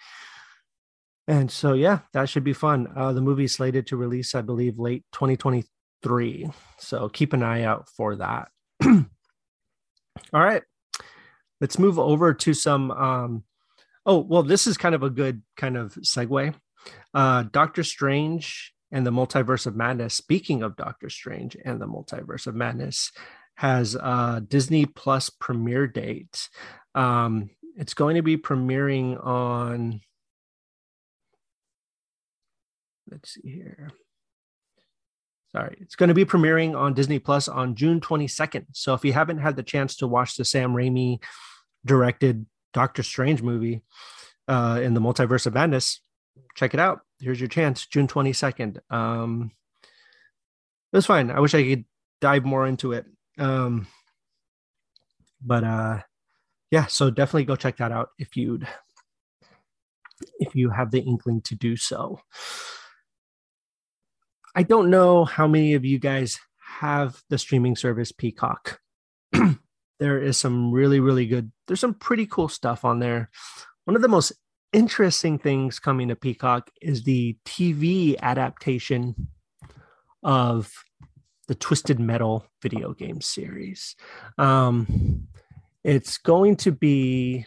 And 1.27 1.51
so, 1.51 1.73
yeah, 1.73 1.99
that 2.13 2.27
should 2.27 2.43
be 2.43 2.53
fun. 2.53 2.87
Uh, 2.95 3.13
the 3.13 3.21
movie 3.21 3.43
is 3.43 3.53
slated 3.53 3.85
to 3.87 3.97
release, 3.97 4.33
I 4.33 4.41
believe, 4.41 4.79
late 4.79 5.05
2023. 5.11 6.49
So 6.79 7.09
keep 7.09 7.33
an 7.33 7.43
eye 7.43 7.63
out 7.63 7.87
for 7.89 8.15
that. 8.15 8.49
All 8.83 9.05
right, 10.33 10.63
let's 11.61 11.77
move 11.77 11.99
over 11.99 12.33
to 12.33 12.53
some 12.55 12.89
um, 12.91 13.43
Oh, 14.05 14.17
well, 14.17 14.41
this 14.41 14.65
is 14.65 14.75
kind 14.75 14.95
of 14.95 15.03
a 15.03 15.09
good 15.11 15.43
kind 15.55 15.77
of 15.77 15.93
segue. 15.95 16.55
Uh, 17.13 17.43
Doctor 17.51 17.84
Strange 17.84 18.73
and 18.91 19.05
the 19.05 19.12
Multiverse 19.12 19.67
of 19.67 19.75
Madness. 19.75 20.15
Speaking 20.15 20.63
of 20.63 20.75
Doctor 20.75 21.12
Strange 21.12 21.55
and 21.63 21.79
the 21.79 21.86
Multiverse 21.86 22.47
of 22.47 22.55
Madness, 22.55 23.12
has 23.60 23.93
a 23.93 24.41
Disney 24.48 24.86
Plus 24.86 25.30
premiere 25.30 25.86
date. 25.86 26.48
Um, 26.95 27.50
it's 27.76 27.93
going 27.93 28.15
to 28.15 28.22
be 28.22 28.38
premiering 28.38 29.22
on. 29.22 30.00
Let's 33.12 33.34
see 33.34 33.50
here. 33.50 33.91
Sorry, 35.52 35.76
it's 35.82 35.98
going 35.98 36.08
to 36.08 36.13
be 36.13 36.24
premiering 36.24 36.74
on 36.74 36.93
Disney 36.93 37.19
Plus 37.19 37.50
on 37.50 37.76
June 37.76 38.00
22nd. 38.00 38.67
So 38.72 38.93
if 38.93 39.04
you 39.04 39.12
haven't 39.12 39.39
had 39.39 39.58
the 39.58 39.63
chance 39.63 39.98
to 39.98 40.08
watch 40.08 40.38
the 40.38 40.45
Sam 40.45 40.72
Raimi 40.72 41.22
directed 41.84 42.45
Doctor 42.74 43.04
Strange 43.04 43.41
movie 43.41 43.82
uh, 44.48 44.80
in 44.82 44.93
the 44.93 45.02
Multiverse 45.02 45.45
of 45.45 45.56
Madness, 45.56 46.00
check 46.56 46.74
it 46.74 46.80
out. 46.80 47.02
Here's 47.19 47.41
your 47.41 47.50
chance, 47.50 47.86
June 47.88 48.08
22nd. 48.08 48.78
Um, 48.89 49.52
it 49.84 50.95
was 50.95 51.06
fine. 51.06 51.30
I 51.30 51.41
wish 51.41 51.54
I 51.54 51.63
could 51.63 51.84
dive 52.22 52.45
more 52.45 52.65
into 52.65 52.93
it. 52.93 53.06
Um, 53.39 53.88
but 55.43 55.63
uh, 55.63 55.99
yeah, 56.71 56.86
so 56.86 57.10
definitely 57.10 57.45
go 57.45 57.56
check 57.56 57.78
that 57.78 57.91
out 57.91 58.10
if 58.19 58.36
you'd 58.36 58.67
if 60.39 60.54
you 60.54 60.69
have 60.69 60.91
the 60.91 60.99
inkling 60.99 61.41
to 61.41 61.56
do 61.56 61.75
so. 61.78 62.19
I 64.56 64.63
don't 64.63 64.89
know 64.89 65.25
how 65.25 65.47
many 65.47 65.73
of 65.73 65.86
you 65.86 65.99
guys 65.99 66.39
have 66.80 67.21
the 67.30 67.38
streaming 67.38 67.75
service 67.75 68.12
Peacock. 68.12 68.80
there 69.99 70.19
is 70.19 70.38
some 70.38 70.71
really 70.71 70.99
really 70.99 71.28
good 71.28 71.52
there's 71.67 71.80
some 71.80 71.93
pretty 71.93 72.25
cool 72.25 72.47
stuff 72.47 72.84
on 72.86 72.99
there 72.99 73.30
one 73.86 73.95
of 73.95 74.02
the 74.02 74.08
most 74.08 74.32
interesting 74.73 75.38
things 75.38 75.80
coming 75.80 76.08
to 76.08 76.15
peacock 76.15 76.69
is 76.82 77.04
the 77.04 77.38
tv 77.45 78.17
adaptation 78.21 79.28
of 80.23 80.71
the 81.49 81.55
twisted 81.55 81.99
metal 81.99 82.45
video 82.62 82.93
game 82.93 83.19
series. 83.21 83.95
Um 84.38 85.27
it's 85.83 86.19
going 86.19 86.57
to 86.57 86.71
be 86.71 87.45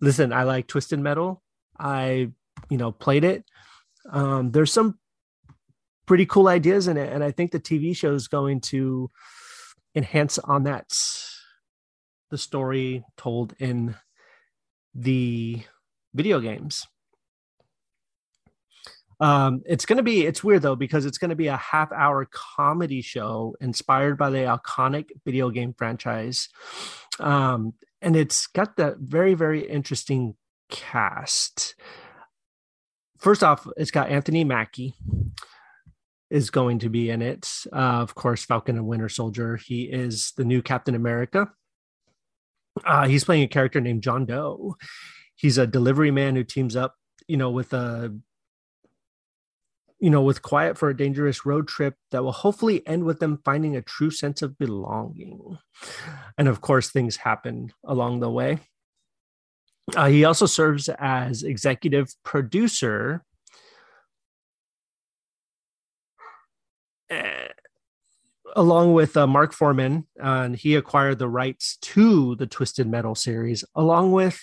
listen 0.00 0.32
i 0.32 0.42
like 0.42 0.66
twisted 0.66 1.00
metal. 1.00 1.42
I 1.78 2.30
you 2.68 2.76
know 2.76 2.92
played 2.92 3.24
it. 3.24 3.44
Um 4.10 4.50
there's 4.50 4.70
some 4.72 4.98
pretty 6.04 6.26
cool 6.26 6.48
ideas 6.48 6.88
in 6.88 6.98
it 6.98 7.10
and 7.10 7.24
i 7.24 7.30
think 7.30 7.52
the 7.52 7.60
tv 7.60 7.96
show 7.96 8.12
is 8.12 8.28
going 8.28 8.60
to 8.60 9.08
enhance 9.94 10.36
on 10.38 10.64
that 10.64 10.92
the 12.30 12.36
story 12.36 13.04
told 13.16 13.54
in 13.58 13.94
the 14.94 15.62
video 16.12 16.40
games. 16.40 16.86
Um, 19.22 19.62
it's 19.66 19.86
going 19.86 19.98
to 19.98 20.02
be, 20.02 20.26
it's 20.26 20.42
weird 20.42 20.62
though, 20.62 20.74
because 20.74 21.06
it's 21.06 21.18
going 21.18 21.30
to 21.30 21.36
be 21.36 21.46
a 21.46 21.56
half 21.56 21.92
hour 21.92 22.28
comedy 22.32 23.02
show 23.02 23.54
inspired 23.60 24.18
by 24.18 24.30
the 24.30 24.38
iconic 24.38 25.10
video 25.24 25.48
game 25.50 25.74
franchise. 25.78 26.48
Um, 27.20 27.74
and 28.00 28.16
it's 28.16 28.48
got 28.48 28.76
that 28.78 28.98
very, 28.98 29.34
very 29.34 29.60
interesting 29.60 30.34
cast. 30.70 31.76
First 33.16 33.44
off, 33.44 33.68
it's 33.76 33.92
got 33.92 34.10
Anthony 34.10 34.42
Mackie, 34.42 34.94
is 36.28 36.50
going 36.50 36.80
to 36.80 36.88
be 36.88 37.08
in 37.08 37.22
it. 37.22 37.48
Uh, 37.72 38.00
of 38.02 38.16
course, 38.16 38.44
Falcon 38.44 38.76
and 38.76 38.88
Winter 38.88 39.08
Soldier. 39.08 39.56
He 39.56 39.82
is 39.82 40.32
the 40.36 40.44
new 40.44 40.62
Captain 40.62 40.96
America. 40.96 41.52
Uh, 42.84 43.06
he's 43.06 43.22
playing 43.22 43.44
a 43.44 43.48
character 43.48 43.80
named 43.80 44.02
John 44.02 44.26
Doe. 44.26 44.74
He's 45.36 45.58
a 45.58 45.66
delivery 45.66 46.10
man 46.10 46.34
who 46.34 46.42
teams 46.42 46.74
up, 46.74 46.96
you 47.28 47.36
know, 47.36 47.50
with 47.50 47.72
a, 47.72 48.18
you 50.02 50.10
know, 50.10 50.20
with 50.20 50.42
Quiet 50.42 50.76
for 50.76 50.88
a 50.88 50.96
dangerous 50.96 51.46
road 51.46 51.68
trip 51.68 51.94
that 52.10 52.24
will 52.24 52.32
hopefully 52.32 52.84
end 52.88 53.04
with 53.04 53.20
them 53.20 53.38
finding 53.44 53.76
a 53.76 53.82
true 53.82 54.10
sense 54.10 54.42
of 54.42 54.58
belonging. 54.58 55.56
And 56.36 56.48
of 56.48 56.60
course, 56.60 56.90
things 56.90 57.14
happen 57.18 57.72
along 57.84 58.18
the 58.18 58.28
way. 58.28 58.58
Uh, 59.94 60.08
he 60.08 60.24
also 60.24 60.46
serves 60.46 60.88
as 60.88 61.44
executive 61.44 62.12
producer 62.24 63.24
along 68.56 68.94
with 68.94 69.16
uh, 69.16 69.26
Marc 69.28 69.52
Forman, 69.52 70.08
and 70.16 70.56
he 70.56 70.74
acquired 70.74 71.20
the 71.20 71.28
rights 71.28 71.76
to 71.80 72.34
the 72.36 72.46
Twisted 72.46 72.88
Metal 72.88 73.14
series, 73.14 73.64
along 73.76 74.10
with 74.10 74.40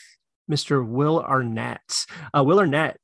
Mr. 0.50 0.88
Will 0.88 1.20
Arnett. 1.20 2.06
Uh, 2.36 2.44
Will 2.44 2.60
Arnett, 2.60 2.98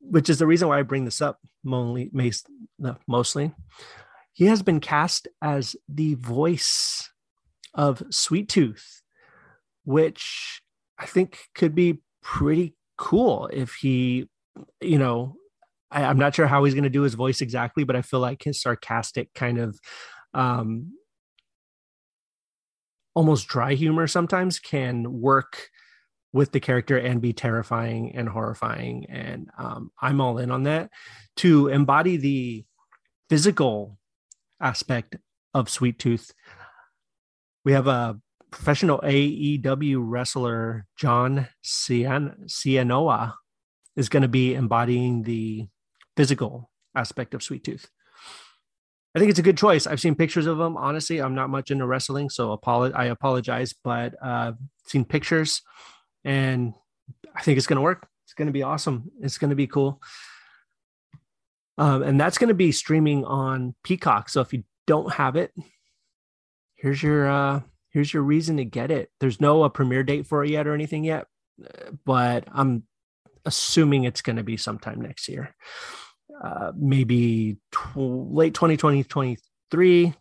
which 0.00 0.28
is 0.28 0.38
the 0.38 0.46
reason 0.46 0.68
why 0.68 0.78
I 0.78 0.82
bring 0.82 1.04
this 1.04 1.20
up 1.20 1.38
mostly, 1.64 3.52
he 4.32 4.46
has 4.46 4.62
been 4.62 4.80
cast 4.80 5.28
as 5.42 5.76
the 5.88 6.14
voice 6.14 7.10
of 7.74 8.02
Sweet 8.10 8.48
Tooth, 8.48 9.02
which 9.84 10.62
I 10.98 11.06
think 11.06 11.38
could 11.54 11.74
be 11.74 12.02
pretty 12.22 12.74
cool 12.98 13.48
if 13.52 13.74
he, 13.74 14.28
you 14.80 14.98
know, 14.98 15.36
I, 15.90 16.02
am 16.02 16.18
not 16.18 16.34
sure 16.34 16.46
how 16.46 16.64
he's 16.64 16.74
going 16.74 16.84
to 16.84 16.90
do 16.90 17.02
his 17.02 17.14
voice 17.14 17.40
exactly, 17.40 17.84
but 17.84 17.96
I 17.96 18.02
feel 18.02 18.20
like 18.20 18.42
his 18.42 18.60
sarcastic 18.60 19.32
kind 19.34 19.58
of 19.58 19.78
um, 20.34 20.92
almost 23.14 23.48
dry 23.48 23.74
humor 23.74 24.06
sometimes 24.06 24.58
can 24.58 25.20
work 25.20 25.70
with 26.36 26.52
the 26.52 26.60
character 26.60 26.98
and 26.98 27.22
be 27.22 27.32
terrifying 27.32 28.14
and 28.14 28.28
horrifying. 28.28 29.06
And 29.08 29.48
um, 29.56 29.90
I'm 30.00 30.20
all 30.20 30.36
in 30.36 30.50
on 30.50 30.64
that 30.64 30.90
to 31.36 31.68
embody 31.68 32.18
the 32.18 32.64
physical 33.30 33.98
aspect 34.60 35.16
of 35.54 35.70
Sweet 35.70 35.98
Tooth. 35.98 36.34
We 37.64 37.72
have 37.72 37.86
a 37.86 38.20
professional 38.50 38.98
AEW 38.98 39.96
wrestler, 39.98 40.84
John 40.94 41.48
Cian- 41.62 42.44
Seanoa, 42.44 43.32
is 43.96 44.10
going 44.10 44.22
to 44.22 44.28
be 44.28 44.54
embodying 44.54 45.22
the 45.22 45.68
physical 46.18 46.70
aspect 46.94 47.32
of 47.32 47.42
Sweet 47.42 47.64
Tooth. 47.64 47.88
I 49.14 49.18
think 49.18 49.30
it's 49.30 49.38
a 49.38 49.42
good 49.42 49.56
choice. 49.56 49.86
I've 49.86 50.00
seen 50.00 50.14
pictures 50.14 50.44
of 50.44 50.60
him. 50.60 50.76
Honestly, 50.76 51.22
I'm 51.22 51.34
not 51.34 51.48
much 51.48 51.70
into 51.70 51.86
wrestling, 51.86 52.28
so 52.28 52.54
apolo- 52.54 52.94
I 52.94 53.06
apologize, 53.06 53.72
but 53.72 54.14
uh, 54.22 54.52
seen 54.84 55.06
pictures, 55.06 55.62
and 56.26 56.74
I 57.34 57.42
think 57.42 57.56
it's 57.56 57.66
going 57.66 57.76
to 57.76 57.82
work. 57.82 58.06
It's 58.24 58.34
going 58.34 58.46
to 58.46 58.52
be 58.52 58.62
awesome. 58.62 59.10
It's 59.20 59.38
going 59.38 59.50
to 59.50 59.56
be 59.56 59.66
cool. 59.66 60.02
Um, 61.78 62.02
and 62.02 62.20
that's 62.20 62.38
going 62.38 62.48
to 62.48 62.54
be 62.54 62.72
streaming 62.72 63.24
on 63.24 63.74
Peacock. 63.82 64.28
So 64.28 64.40
if 64.40 64.52
you 64.52 64.64
don't 64.86 65.12
have 65.14 65.36
it, 65.36 65.52
here's 66.74 67.02
your 67.02 67.28
uh, 67.28 67.60
here's 67.90 68.12
your 68.12 68.22
reason 68.22 68.56
to 68.58 68.64
get 68.64 68.90
it. 68.90 69.10
There's 69.20 69.40
no 69.40 69.64
a 69.64 69.70
premiere 69.70 70.02
date 70.02 70.26
for 70.26 70.44
it 70.44 70.50
yet 70.50 70.66
or 70.66 70.74
anything 70.74 71.04
yet, 71.04 71.26
but 72.04 72.44
I'm 72.52 72.82
assuming 73.44 74.04
it's 74.04 74.22
going 74.22 74.36
to 74.36 74.42
be 74.42 74.56
sometime 74.56 75.00
next 75.00 75.28
year 75.28 75.54
uh, 76.42 76.72
maybe 76.76 77.56
tw- 77.72 77.96
late 77.96 78.54
2020, 78.54 79.04
23, 79.04 80.14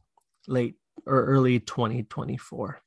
late 0.47 0.75
or 1.05 1.25
early 1.25 1.59
2024. 1.59 2.81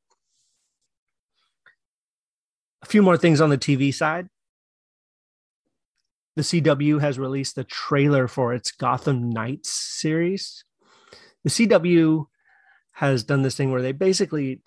A 2.83 2.87
few 2.87 3.03
more 3.03 3.17
things 3.17 3.41
on 3.41 3.51
the 3.51 3.59
TV 3.59 3.93
side. 3.93 4.29
The 6.37 6.43
CW 6.43 7.01
has 7.01 7.19
released 7.19 7.59
a 7.59 7.64
trailer 7.64 8.29
for 8.29 8.55
its 8.55 8.71
Gotham 8.71 9.29
Knights 9.31 9.73
series. 9.73 10.64
The 11.43 11.51
CW 11.51 12.27
has 12.93 13.25
done 13.25 13.43
this 13.43 13.57
thing 13.57 13.73
where 13.73 13.83
they 13.83 13.93
basically 13.93 14.62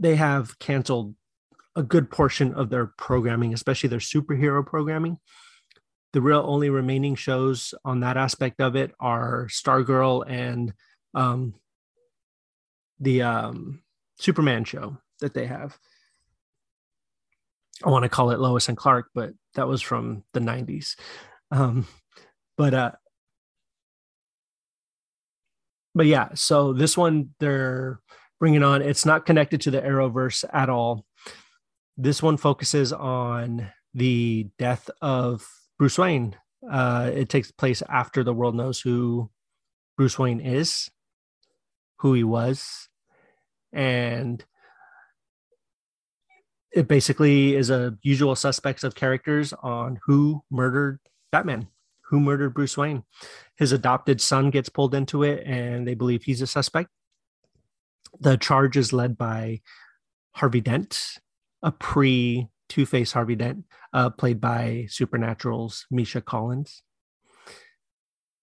they 0.00 0.16
have 0.16 0.58
canceled 0.58 1.14
a 1.76 1.82
good 1.82 2.10
portion 2.10 2.54
of 2.54 2.70
their 2.70 2.86
programming, 2.86 3.52
especially 3.52 3.88
their 3.88 3.98
superhero 3.98 4.64
programming 4.64 5.18
the 6.12 6.20
real 6.20 6.44
only 6.46 6.70
remaining 6.70 7.14
shows 7.14 7.74
on 7.84 8.00
that 8.00 8.16
aspect 8.16 8.60
of 8.60 8.76
it 8.76 8.94
are 8.98 9.46
Stargirl 9.50 10.24
and 10.28 10.72
um, 11.14 11.54
the 12.98 13.22
um, 13.22 13.82
Superman 14.18 14.64
show 14.64 14.96
that 15.20 15.34
they 15.34 15.46
have. 15.46 15.78
I 17.84 17.90
want 17.90 18.02
to 18.02 18.08
call 18.08 18.30
it 18.30 18.40
Lois 18.40 18.68
and 18.68 18.76
Clark, 18.76 19.10
but 19.14 19.32
that 19.54 19.68
was 19.68 19.82
from 19.82 20.24
the 20.34 20.40
90s. 20.40 20.96
Um, 21.50 21.86
but 22.56 22.74
uh, 22.74 22.92
but 25.94 26.06
yeah, 26.06 26.28
so 26.34 26.72
this 26.72 26.96
one 26.96 27.30
they're 27.40 28.00
bringing 28.40 28.62
on. 28.62 28.82
It's 28.82 29.06
not 29.06 29.26
connected 29.26 29.60
to 29.62 29.70
the 29.70 29.80
Arrowverse 29.80 30.44
at 30.52 30.68
all. 30.68 31.04
This 31.96 32.22
one 32.22 32.36
focuses 32.36 32.92
on 32.92 33.70
the 33.94 34.48
death 34.58 34.90
of 35.00 35.46
Bruce 35.78 35.98
Wayne. 35.98 36.36
Uh, 36.68 37.10
it 37.12 37.28
takes 37.28 37.50
place 37.50 37.82
after 37.88 38.22
the 38.22 38.34
world 38.34 38.54
knows 38.54 38.80
who 38.80 39.30
Bruce 39.96 40.18
Wayne 40.18 40.40
is, 40.40 40.90
who 41.98 42.14
he 42.14 42.24
was, 42.24 42.88
and 43.72 44.44
it 46.72 46.88
basically 46.88 47.56
is 47.56 47.70
a 47.70 47.96
usual 48.02 48.36
suspects 48.36 48.84
of 48.84 48.94
characters 48.94 49.52
on 49.62 49.98
who 50.04 50.42
murdered 50.50 51.00
Batman, 51.32 51.68
who 52.02 52.20
murdered 52.20 52.54
Bruce 52.54 52.76
Wayne. 52.76 53.04
His 53.56 53.72
adopted 53.72 54.20
son 54.20 54.50
gets 54.50 54.68
pulled 54.68 54.94
into 54.94 55.22
it, 55.22 55.46
and 55.46 55.86
they 55.86 55.94
believe 55.94 56.24
he's 56.24 56.42
a 56.42 56.46
suspect. 56.46 56.90
The 58.20 58.36
charge 58.36 58.76
is 58.76 58.92
led 58.92 59.16
by 59.16 59.60
Harvey 60.32 60.60
Dent, 60.60 61.18
a 61.62 61.72
pre 61.72 62.48
Two 62.68 62.84
Face 62.84 63.12
Harvey 63.12 63.34
Dent, 63.34 63.64
uh, 63.94 64.10
played 64.10 64.40
by 64.40 64.86
Supernatural's 64.90 65.86
Misha 65.90 66.20
Collins. 66.20 66.82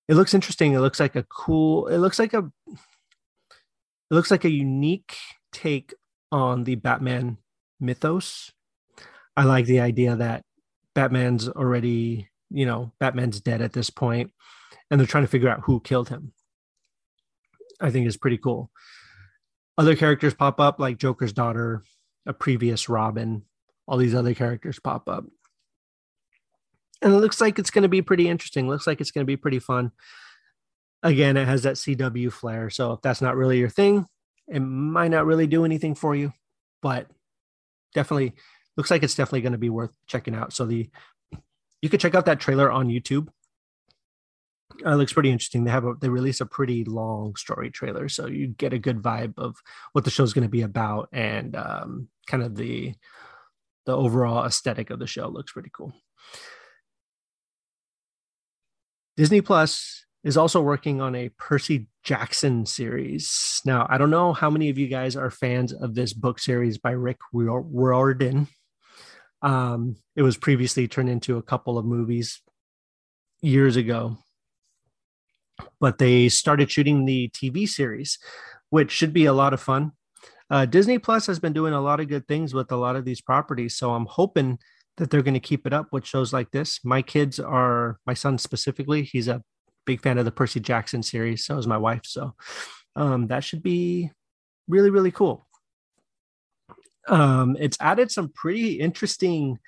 It 0.08 0.16
looks 0.16 0.34
interesting. 0.34 0.74
It 0.74 0.80
looks 0.80 1.00
like 1.00 1.16
a 1.16 1.24
cool. 1.24 1.88
It 1.88 1.98
looks 1.98 2.18
like 2.18 2.34
a. 2.34 2.52
It 2.68 4.14
looks 4.14 4.32
like 4.32 4.46
a 4.46 4.50
unique 4.50 5.16
take 5.52 5.94
on 6.32 6.64
the 6.64 6.76
Batman 6.76 7.38
mythos. 7.80 8.52
I 9.38 9.44
like 9.44 9.66
the 9.66 9.82
idea 9.82 10.16
that 10.16 10.44
Batman's 10.94 11.50
already, 11.50 12.30
you 12.50 12.66
know, 12.66 12.94
Batman's 13.00 13.42
dead 13.42 13.62
at 13.62 13.74
this 13.74 13.90
point, 13.90 14.32
and 14.90 15.00
they're 15.00 15.08
trying 15.08 15.26
to 15.26 15.30
figure 15.30 15.50
out 15.50 15.62
who 15.66 15.80
killed 15.82 16.10
him. 16.10 16.34
I 17.82 17.92
think 17.92 18.08
is 18.08 18.18
pretty 18.18 18.38
cool. 18.38 18.72
Other 19.78 19.96
characters 19.96 20.34
pop 20.34 20.60
up, 20.60 20.80
like 20.80 20.98
Joker's 20.98 21.34
daughter, 21.34 21.84
a 22.26 22.34
previous 22.34 22.88
Robin, 22.88 23.44
all 23.88 23.98
these 23.98 24.16
other 24.16 24.34
characters 24.34 24.80
pop 24.80 25.10
up. 25.10 25.26
And 27.02 27.14
it 27.14 27.18
looks 27.18 27.42
like 27.42 27.60
it's 27.60 27.72
going 27.72 27.84
to 27.84 27.90
be 27.90 28.02
pretty 28.02 28.30
interesting. 28.30 28.70
Looks 28.70 28.88
like 28.88 29.02
it's 29.02 29.12
going 29.12 29.24
to 29.24 29.28
be 29.28 29.38
pretty 29.38 29.60
fun. 29.60 29.92
Again, 31.04 31.36
it 31.38 31.46
has 31.46 31.64
that 31.64 31.76
CW 31.76 32.32
flair. 32.32 32.70
So 32.70 32.94
if 32.94 33.02
that's 33.02 33.22
not 33.22 33.36
really 33.36 33.60
your 33.60 33.70
thing, 33.70 34.06
it 34.48 34.62
might 34.62 35.12
not 35.12 35.26
really 35.26 35.46
do 35.46 35.66
anything 35.66 35.94
for 35.94 36.16
you, 36.16 36.32
but 36.82 37.08
definitely 37.96 38.34
looks 38.78 38.92
like 38.92 39.02
it's 39.02 39.16
definitely 39.16 39.42
going 39.42 39.54
to 39.54 39.58
be 39.58 39.72
worth 39.72 39.96
checking 40.06 40.36
out. 40.36 40.54
So 40.54 40.66
the 40.66 40.88
you 41.82 41.90
could 41.90 42.00
check 42.00 42.14
out 42.14 42.26
that 42.26 42.40
trailer 42.40 42.72
on 42.72 42.88
YouTube. 42.88 43.30
Uh, 44.86 44.92
it 44.92 44.96
looks 44.96 45.14
pretty 45.14 45.32
interesting. 45.32 45.64
They 45.64 45.72
have 45.72 45.86
a 45.86 45.94
they 46.00 46.10
release 46.10 46.42
a 46.42 46.46
pretty 46.46 46.84
long 46.84 47.36
story 47.36 47.72
trailer, 47.72 48.10
so 48.10 48.28
you 48.28 48.48
get 48.48 48.74
a 48.74 48.80
good 48.80 49.02
vibe 49.02 49.34
of 49.38 49.56
what 49.94 50.04
the 50.04 50.12
show's 50.12 50.34
going 50.34 50.44
to 50.44 50.50
be 50.50 50.62
about 50.62 51.10
and 51.12 51.56
um, 51.56 52.10
kind 52.28 52.44
of 52.44 52.56
the 52.56 52.94
the 53.86 53.96
overall 53.96 54.46
aesthetic 54.46 54.90
of 54.90 55.00
the 55.00 55.08
show 55.08 55.28
looks 55.28 55.54
pretty 55.54 55.72
cool. 55.74 55.94
Disney 59.16 59.42
Plus 59.42 60.06
is 60.26 60.38
also 60.38 60.60
working 60.60 61.02
on 61.02 61.14
a 61.16 61.30
Percy 61.38 61.88
Jackson 62.04 62.66
series. 62.66 63.62
Now, 63.64 63.86
I 63.88 64.00
don't 64.00 64.10
know 64.10 64.34
how 64.34 64.50
many 64.50 64.70
of 64.70 64.78
you 64.78 64.88
guys 64.88 65.16
are 65.16 65.30
fans 65.30 65.72
of 65.72 65.94
this 65.94 66.14
book 66.14 66.40
series 66.40 66.80
by 66.80 66.92
Rick 66.92 67.20
Riordan. 67.32 68.48
Um, 69.44 69.98
it 70.16 70.24
was 70.24 70.36
previously 70.36 70.88
turned 70.88 71.10
into 71.10 71.38
a 71.38 71.44
couple 71.44 71.78
of 71.78 71.86
movies 71.86 72.42
years 73.44 73.76
ago, 73.76 74.18
but 75.80 76.00
they 76.00 76.28
started 76.28 76.72
shooting 76.72 77.06
the 77.06 77.30
TV 77.30 77.70
series, 77.70 78.18
which 78.72 78.90
should 78.90 79.14
be 79.14 79.26
a 79.26 79.34
lot 79.34 79.54
of 79.54 79.62
fun. 79.62 79.92
Uh, 80.50 80.66
Disney 80.66 80.98
Plus 80.98 81.28
has 81.28 81.40
been 81.40 81.54
doing 81.54 81.74
a 81.74 81.82
lot 81.82 82.00
of 82.00 82.08
good 82.08 82.28
things 82.28 82.52
with 82.52 82.72
a 82.72 82.78
lot 82.78 82.96
of 82.96 83.06
these 83.06 83.22
properties, 83.22 83.78
so 83.78 83.94
I'm 83.94 84.08
hoping 84.08 84.58
that 84.98 85.12
they're 85.12 85.22
going 85.22 85.36
to 85.36 85.40
keep 85.40 85.68
it 85.68 85.74
up 85.74 85.90
with 85.92 86.06
shows 86.06 86.34
like 86.34 86.50
this. 86.50 86.80
My 86.84 87.04
kids 87.04 87.40
are, 87.40 88.00
my 88.08 88.16
son 88.16 88.40
specifically, 88.40 89.04
he's 89.04 89.28
a 89.28 89.44
big 89.86 90.02
fan 90.02 90.18
of 90.18 90.26
the 90.26 90.32
Percy 90.32 90.60
Jackson 90.60 91.04
series. 91.04 91.46
So 91.46 91.58
is 91.58 91.68
my 91.68 91.78
wife. 91.78 92.02
So 92.06 92.34
um, 92.96 93.28
that 93.28 93.44
should 93.44 93.64
be 93.64 94.12
really, 94.68 94.90
really 94.90 95.12
cool. 95.12 95.48
Um, 97.08 97.56
it's 97.60 97.78
added 97.80 98.12
some 98.12 98.30
pretty 98.30 98.74
interesting 98.80 99.60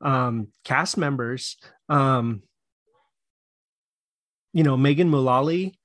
um, 0.00 0.48
cast 0.64 0.96
members. 0.96 1.56
Um, 1.88 2.42
you 4.52 4.64
know, 4.64 4.76
Megan 4.76 5.08
Mullally, 5.08 5.78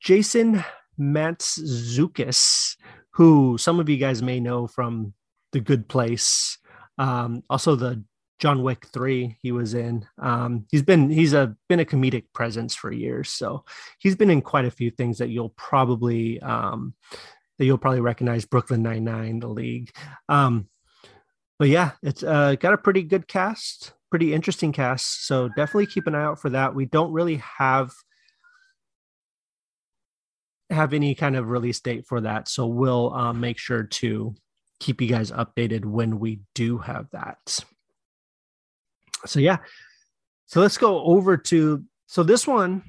Jason 0.00 0.64
Mantzoukas, 0.98 2.76
who 3.12 3.58
some 3.58 3.78
of 3.78 3.88
you 3.88 3.96
guys 3.96 4.22
may 4.22 4.40
know 4.40 4.66
from 4.66 5.12
The 5.52 5.60
Good 5.60 5.88
Place, 5.88 6.58
um, 6.98 7.42
also 7.50 7.76
the 7.76 8.02
John 8.38 8.62
Wick 8.62 8.86
three 8.92 9.38
he 9.40 9.52
was 9.52 9.74
in. 9.74 10.06
Um, 10.18 10.66
he's 10.70 10.82
been 10.82 11.08
he's 11.10 11.32
a 11.32 11.56
been 11.68 11.80
a 11.80 11.84
comedic 11.84 12.24
presence 12.34 12.74
for 12.74 12.92
years, 12.92 13.30
so 13.30 13.64
he's 13.98 14.16
been 14.16 14.30
in 14.30 14.42
quite 14.42 14.66
a 14.66 14.70
few 14.70 14.90
things 14.90 15.18
that 15.18 15.30
you'll 15.30 15.54
probably 15.56 16.40
um, 16.40 16.94
that 17.58 17.64
you'll 17.64 17.78
probably 17.78 18.00
recognize. 18.00 18.44
Brooklyn 18.44 18.82
Nine 18.82 19.04
Nine, 19.04 19.40
The 19.40 19.48
League. 19.48 19.90
Um, 20.28 20.68
but 21.58 21.68
yeah, 21.68 21.92
it's 22.02 22.22
uh, 22.22 22.56
got 22.56 22.74
a 22.74 22.78
pretty 22.78 23.02
good 23.02 23.26
cast, 23.26 23.94
pretty 24.10 24.34
interesting 24.34 24.72
cast. 24.72 25.26
So 25.26 25.48
definitely 25.48 25.86
keep 25.86 26.06
an 26.06 26.14
eye 26.14 26.24
out 26.24 26.40
for 26.40 26.50
that. 26.50 26.74
We 26.74 26.84
don't 26.84 27.12
really 27.12 27.42
have 27.58 27.92
have 30.68 30.92
any 30.92 31.14
kind 31.14 31.36
of 31.36 31.48
release 31.48 31.80
date 31.80 32.04
for 32.06 32.20
that. 32.20 32.48
So 32.48 32.66
we'll 32.66 33.14
um, 33.14 33.40
make 33.40 33.56
sure 33.56 33.84
to 33.84 34.34
keep 34.80 35.00
you 35.00 35.08
guys 35.08 35.30
updated 35.30 35.84
when 35.84 36.18
we 36.18 36.40
do 36.54 36.78
have 36.78 37.06
that. 37.12 37.64
So, 39.26 39.40
yeah. 39.40 39.58
So 40.46 40.60
let's 40.60 40.78
go 40.78 41.02
over 41.04 41.36
to. 41.36 41.84
So 42.06 42.22
this 42.22 42.46
one, 42.46 42.82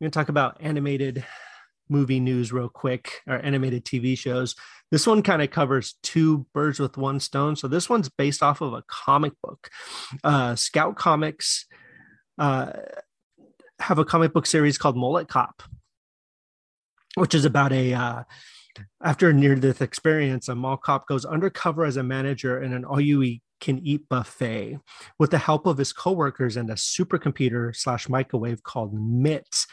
we're 0.00 0.04
going 0.04 0.10
to 0.10 0.18
talk 0.18 0.28
about 0.28 0.58
animated 0.60 1.24
movie 1.88 2.20
news 2.20 2.52
real 2.52 2.68
quick 2.68 3.20
or 3.26 3.36
animated 3.36 3.84
TV 3.84 4.16
shows. 4.16 4.54
This 4.90 5.06
one 5.06 5.22
kind 5.22 5.42
of 5.42 5.50
covers 5.50 5.96
two 6.02 6.46
birds 6.54 6.78
with 6.78 6.96
one 6.96 7.20
stone. 7.20 7.56
So 7.56 7.68
this 7.68 7.90
one's 7.90 8.08
based 8.08 8.42
off 8.42 8.60
of 8.60 8.72
a 8.72 8.84
comic 8.86 9.32
book. 9.42 9.68
Uh, 10.22 10.54
Scout 10.54 10.96
Comics 10.96 11.66
uh, 12.38 12.72
have 13.80 13.98
a 13.98 14.04
comic 14.04 14.32
book 14.32 14.46
series 14.46 14.78
called 14.78 14.96
Mullet 14.96 15.28
Cop, 15.28 15.62
which 17.16 17.34
is 17.34 17.44
about 17.44 17.72
a 17.72 17.92
uh, 17.92 18.22
after 19.02 19.30
a 19.30 19.32
near-death 19.32 19.82
experience, 19.82 20.48
a 20.48 20.54
mall 20.54 20.76
cop 20.76 21.06
goes 21.06 21.24
undercover 21.24 21.84
as 21.84 21.96
a 21.96 22.02
manager 22.02 22.60
in 22.60 22.72
an 22.72 22.84
all-you-can-eat 23.54 24.08
buffet 24.08 24.78
with 25.18 25.30
the 25.30 25.38
help 25.38 25.66
of 25.66 25.78
his 25.78 25.92
coworkers 25.92 26.56
and 26.56 26.70
a 26.70 26.74
supercomputer 26.74 27.74
slash 27.74 28.08
microwave 28.08 28.62
called 28.62 28.94
MIT, 28.94 29.66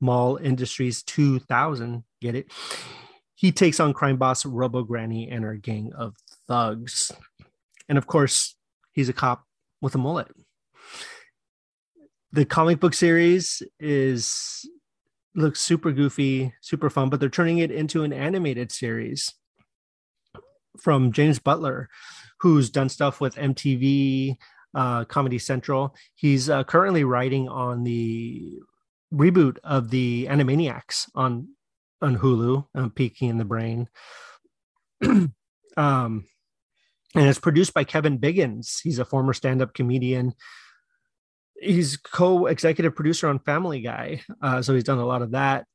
Mall 0.00 0.36
Industries 0.36 1.02
2000. 1.02 2.04
Get 2.20 2.34
it? 2.34 2.52
He 3.34 3.52
takes 3.52 3.80
on 3.80 3.92
crime 3.92 4.16
boss 4.16 4.46
Robo 4.46 4.82
Granny 4.82 5.28
and 5.30 5.44
her 5.44 5.56
gang 5.56 5.92
of 5.96 6.14
thugs, 6.46 7.10
and 7.88 7.98
of 7.98 8.06
course, 8.06 8.54
he's 8.92 9.08
a 9.08 9.12
cop 9.12 9.44
with 9.80 9.94
a 9.94 9.98
mullet. 9.98 10.28
The 12.32 12.44
comic 12.44 12.80
book 12.80 12.94
series 12.94 13.62
is 13.80 14.68
looks 15.34 15.60
super 15.60 15.92
goofy, 15.92 16.54
super 16.60 16.88
fun, 16.88 17.10
but 17.10 17.18
they're 17.18 17.28
turning 17.28 17.58
it 17.58 17.70
into 17.70 18.04
an 18.04 18.12
animated 18.12 18.70
series 18.70 19.34
from 20.78 21.12
James 21.12 21.38
Butler, 21.38 21.88
who's 22.42 22.70
done 22.70 22.88
stuff 22.88 23.20
with 23.20 23.36
MTV, 23.36 24.36
uh, 24.74 25.04
Comedy 25.04 25.38
Central. 25.38 25.94
He's 26.14 26.50
uh, 26.50 26.64
currently 26.64 27.04
writing 27.04 27.48
on 27.48 27.84
the 27.84 28.58
reboot 29.14 29.58
of 29.64 29.90
the 29.90 30.26
Animaniacs 30.28 31.08
on 31.14 31.48
on 32.00 32.18
Hulu, 32.18 32.66
um, 32.74 32.90
Pinky 32.90 33.28
and 33.28 33.38
the 33.38 33.44
Brain. 33.44 33.88
um, 35.04 35.32
and 35.76 36.24
it's 37.14 37.38
produced 37.38 37.74
by 37.74 37.84
Kevin 37.84 38.18
Biggins. 38.18 38.80
He's 38.82 38.98
a 38.98 39.04
former 39.04 39.32
stand-up 39.32 39.72
comedian 39.72 40.34
he's 41.62 41.96
co-executive 41.96 42.94
producer 42.94 43.28
on 43.28 43.38
Family 43.38 43.80
Guy, 43.80 44.20
uh, 44.42 44.60
so 44.62 44.74
he's 44.74 44.84
done 44.84 44.98
a 44.98 45.06
lot 45.06 45.22
of 45.22 45.30
that. 45.30 45.66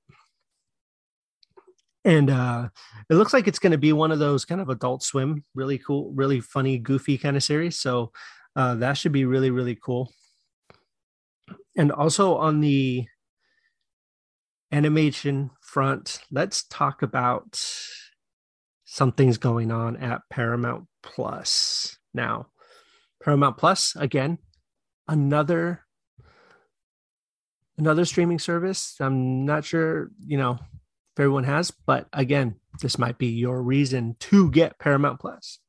And 2.08 2.30
uh, 2.30 2.70
it 3.10 3.16
looks 3.16 3.34
like 3.34 3.50
it's 3.50 3.60
going 3.60 3.74
to 3.74 3.78
be 3.78 3.92
one 3.92 4.14
of 4.14 4.20
those 4.20 4.46
kind 4.46 4.62
of 4.62 4.70
Adult 4.70 5.04
Swim, 5.04 5.44
really 5.54 5.78
cool, 5.78 6.14
really 6.16 6.40
funny, 6.40 6.78
goofy 6.78 7.18
kind 7.18 7.36
of 7.36 7.44
series. 7.44 7.78
So 7.78 8.14
uh, 8.56 8.76
that 8.76 8.94
should 8.94 9.12
be 9.12 9.26
really, 9.26 9.52
really 9.52 9.76
cool. 9.76 10.10
And 11.78 11.92
also 11.92 12.38
on 12.38 12.62
the 12.62 13.06
animation 14.72 15.52
front, 15.60 16.22
let's 16.32 16.64
talk 16.70 17.02
about 17.02 17.62
something's 18.86 19.38
going 19.38 19.70
on 19.70 19.98
at 19.98 20.22
Paramount 20.30 20.86
Plus 21.04 21.98
now. 22.14 22.48
Paramount 23.22 23.58
Plus, 23.58 23.98
again, 23.98 24.38
another 25.10 25.84
another 27.78 28.06
streaming 28.06 28.40
service. 28.40 28.96
I'm 29.02 29.46
not 29.46 29.66
sure, 29.66 30.10
you 30.26 30.38
know, 30.38 30.58
everyone 31.20 31.44
has, 31.46 31.72
but 31.72 32.08
again, 32.14 32.56
this 32.82 32.98
might 32.98 33.18
be 33.18 33.28
your 33.28 33.62
reason 33.62 34.16
to 34.20 34.52
get 34.52 34.80
Paramount 34.80 35.20
Plus. 35.20 35.60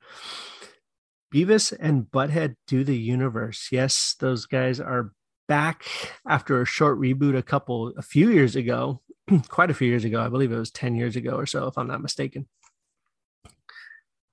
Beavis 1.34 1.76
and 1.78 2.04
Butthead 2.04 2.56
do 2.66 2.84
the 2.84 2.96
universe. 2.96 3.68
Yes, 3.70 4.14
those 4.18 4.46
guys 4.46 4.80
are 4.80 5.12
back 5.46 5.84
after 6.26 6.61
a 6.61 6.66
short 6.66 6.98
reboot 6.98 7.37
a 7.37 7.42
couple 7.42 7.92
a 7.96 8.02
few 8.02 8.30
years 8.30 8.56
ago, 8.56 9.02
quite 9.48 9.70
a 9.70 9.74
few 9.74 9.88
years 9.88 10.04
ago. 10.04 10.22
I 10.22 10.28
believe 10.28 10.52
it 10.52 10.58
was 10.58 10.70
10 10.70 10.94
years 10.94 11.16
ago 11.16 11.32
or 11.32 11.46
so 11.46 11.66
if 11.66 11.76
I'm 11.76 11.88
not 11.88 12.02
mistaken. 12.02 12.46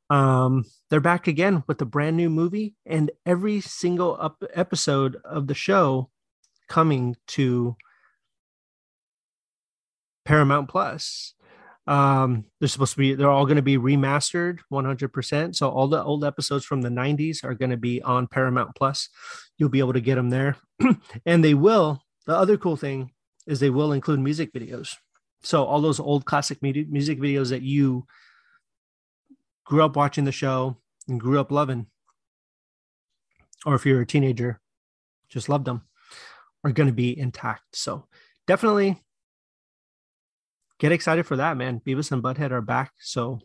Um, 0.10 0.66
they're 0.90 1.00
back 1.00 1.28
again 1.28 1.64
with 1.68 1.82
a 1.82 1.86
brand 1.86 2.16
new 2.16 2.30
movie, 2.30 2.76
and 2.86 3.10
every 3.26 3.60
single 3.62 4.18
up 4.20 4.44
episode 4.54 5.18
of 5.26 5.48
the 5.48 5.56
show 5.56 6.12
coming 6.70 7.16
to 7.28 7.76
Paramount 10.26 10.70
Plus. 10.70 11.34
Um, 11.88 12.46
they're 12.60 12.68
supposed 12.68 12.94
to 12.94 12.98
be, 12.98 13.14
they're 13.14 13.30
all 13.30 13.46
going 13.46 13.58
to 13.58 13.62
be 13.62 13.78
remastered 13.78 14.60
100%. 14.72 15.56
So 15.56 15.70
all 15.70 15.88
the 15.88 16.04
old 16.04 16.26
episodes 16.26 16.66
from 16.66 16.82
the 16.82 16.90
90s 16.90 17.44
are 17.44 17.54
going 17.54 17.70
to 17.70 17.78
be 17.78 18.02
on 18.02 18.28
Paramount 18.28 18.76
Plus. 18.76 19.10
You'll 19.58 19.70
be 19.70 19.80
able 19.80 19.94
to 19.94 20.02
get 20.02 20.16
them 20.16 20.32
there. 20.32 20.58
and 21.26 21.44
they 21.44 21.54
will, 21.54 22.02
the 22.26 22.36
other 22.36 22.58
cool 22.58 22.76
thing 22.76 23.12
is 23.46 23.60
they 23.60 23.70
will 23.70 23.94
include 23.94 24.20
music 24.20 24.52
videos. 24.52 24.96
So 25.44 25.64
all 25.64 25.80
those 25.80 26.00
old 26.00 26.26
classic 26.26 26.62
music 26.62 27.20
videos 27.20 27.50
that 27.50 27.62
you 27.62 28.08
grew 29.64 29.84
up 29.84 29.96
watching 29.96 30.26
the 30.26 30.32
show 30.32 30.78
and 31.08 31.20
grew 31.20 31.40
up 31.40 31.52
loving, 31.52 31.86
or 33.64 33.76
if 33.76 33.86
you're 33.86 34.02
a 34.02 34.08
teenager, 34.08 34.60
just 35.30 35.50
loved 35.50 35.66
them, 35.66 35.84
are 36.64 36.72
going 36.72 36.88
to 36.88 36.94
be 36.94 37.18
intact. 37.18 37.64
So 37.74 38.08
definitely 38.48 39.04
get 40.80 40.92
excited 40.92 41.26
for 41.26 41.38
that, 41.38 41.58
man. 41.58 41.82
Beavis 41.86 42.12
and 42.12 42.24
Butthead 42.24 42.52
are 42.52 42.62
back. 42.62 42.92
So 43.00 43.40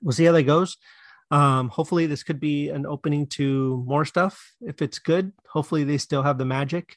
we'll 0.00 0.12
see 0.12 0.24
how 0.24 0.32
that 0.32 0.42
goes. 0.44 0.76
Um, 1.30 1.70
hopefully, 1.70 2.06
this 2.06 2.22
could 2.22 2.40
be 2.40 2.68
an 2.68 2.84
opening 2.84 3.26
to 3.28 3.82
more 3.86 4.04
stuff. 4.04 4.52
If 4.60 4.82
it's 4.82 4.98
good, 4.98 5.32
hopefully, 5.48 5.84
they 5.84 5.98
still 5.98 6.22
have 6.22 6.36
the 6.38 6.44
magic 6.44 6.96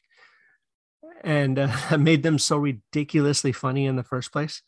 and 1.24 1.58
uh, 1.58 1.72
made 1.98 2.22
them 2.22 2.38
so 2.38 2.56
ridiculously 2.56 3.52
funny 3.52 3.86
in 3.86 3.96
the 3.96 4.02
first 4.02 4.32
place 4.32 4.62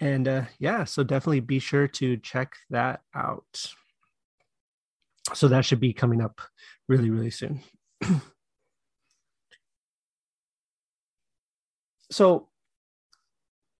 and 0.00 0.26
uh, 0.26 0.42
yeah 0.58 0.84
so 0.84 1.02
definitely 1.02 1.40
be 1.40 1.58
sure 1.58 1.86
to 1.86 2.16
check 2.16 2.54
that 2.70 3.00
out 3.14 3.66
so 5.34 5.48
that 5.48 5.64
should 5.64 5.80
be 5.80 5.92
coming 5.92 6.20
up 6.20 6.40
really 6.88 7.10
really 7.10 7.30
soon 7.30 7.60
so 12.10 12.48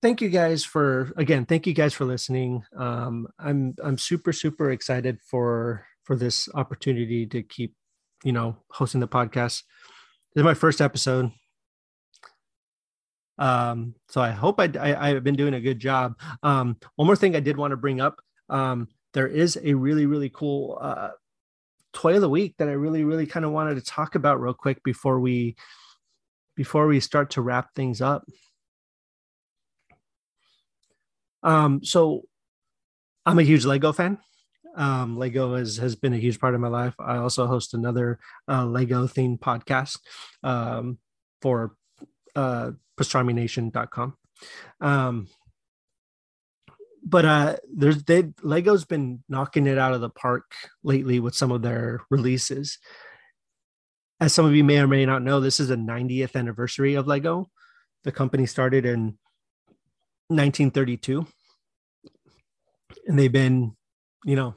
thank 0.03 0.21
you 0.21 0.29
guys 0.29 0.65
for 0.65 1.13
again 1.17 1.45
thank 1.45 1.67
you 1.67 1.73
guys 1.73 1.93
for 1.93 2.05
listening 2.05 2.63
um, 2.77 3.27
i'm 3.39 3.75
i'm 3.83 3.99
super 3.99 4.33
super 4.33 4.71
excited 4.71 5.19
for 5.23 5.85
for 6.05 6.17
this 6.17 6.49
opportunity 6.55 7.27
to 7.27 7.43
keep 7.43 7.75
you 8.25 8.33
know 8.33 8.57
hosting 8.71 9.01
the 9.01 9.09
podcast 9.09 9.63
this 10.35 10.43
is 10.43 10.45
my 10.45 10.55
first 10.55 10.81
episode 10.81 11.31
um, 13.41 13.95
so 14.11 14.21
I 14.21 14.31
hope 14.33 14.61
I, 14.61 14.71
I, 14.79 15.15
have 15.15 15.25
been 15.25 15.35
doing 15.35 15.55
a 15.55 15.61
good 15.61 15.79
job. 15.79 16.21
Um, 16.43 16.77
one 16.97 17.07
more 17.07 17.17
thing 17.17 17.35
I 17.35 17.41
did 17.41 17.57
want 17.57 17.71
to 17.71 17.77
bring 17.79 17.99
up. 17.99 18.21
Um, 18.51 18.89
there 19.15 19.27
is 19.27 19.59
a 19.65 19.73
really, 19.73 20.05
really 20.05 20.29
cool 20.29 20.79
uh, 20.79 21.13
toy 21.95 22.17
of 22.17 22.21
the 22.21 22.29
week 22.29 22.55
that 22.59 22.69
I 22.69 22.73
really, 22.73 23.03
really 23.03 23.27
kind 23.27 23.47
of 23.47 23.53
wanted 23.53 23.77
to 23.77 23.81
talk 23.81 24.15
about 24.15 24.43
real 24.43 24.53
quick 24.53 24.83
before 24.85 25.21
we 25.21 25.57
before 26.57 26.87
we 26.87 27.01
start 27.01 27.31
to 27.31 27.43
wrap 27.43 27.75
things 27.75 28.01
up. 28.01 28.25
Um, 31.43 31.83
so 31.83 32.23
I'm 33.25 33.39
a 33.39 33.43
huge 33.43 33.65
Lego 33.65 33.93
fan. 33.93 34.19
Um, 34.77 35.19
Lego 35.19 35.57
has, 35.57 35.77
has 35.79 35.97
been 35.97 36.13
a 36.13 36.19
huge 36.19 36.39
part 36.39 36.55
of 36.55 36.61
my 36.61 36.69
life. 36.69 36.95
I 36.99 37.17
also 37.17 37.47
host 37.47 37.75
another 37.75 38.19
uh, 38.49 38.65
Lego 38.65 39.07
themed 39.07 39.41
podcast 39.41 39.99
um, 40.43 40.99
for 41.43 41.75
uh, 42.37 42.73
pastrami 42.99 43.35
Um, 44.81 45.29
but 47.03 47.25
uh, 47.25 47.57
there's 47.73 48.05
they 48.05 48.33
Lego's 48.43 48.85
been 48.85 49.23
knocking 49.29 49.67
it 49.67 49.79
out 49.79 49.95
of 49.95 50.01
the 50.01 50.11
park 50.11 50.53
lately 50.83 51.19
with 51.19 51.35
some 51.35 51.51
of 51.51 51.63
their 51.63 52.01
releases. 52.11 52.79
As 54.21 54.35
some 54.35 54.45
of 54.45 54.55
you 54.55 54.65
may 54.65 54.79
or 54.79 54.87
may 54.87 55.07
not 55.07 55.23
know, 55.23 55.41
this 55.41 55.61
is 55.61 55.69
the 55.69 55.77
90th 55.77 56.37
anniversary 56.37 56.95
of 56.95 57.07
Lego. 57.07 57.51
The 58.05 58.13
company 58.13 58.47
started 58.47 58.85
in 58.85 59.19
1932, 60.29 61.27
and 63.07 63.19
they've 63.19 63.33
been, 63.33 63.77
you 64.25 64.37
know, 64.37 64.55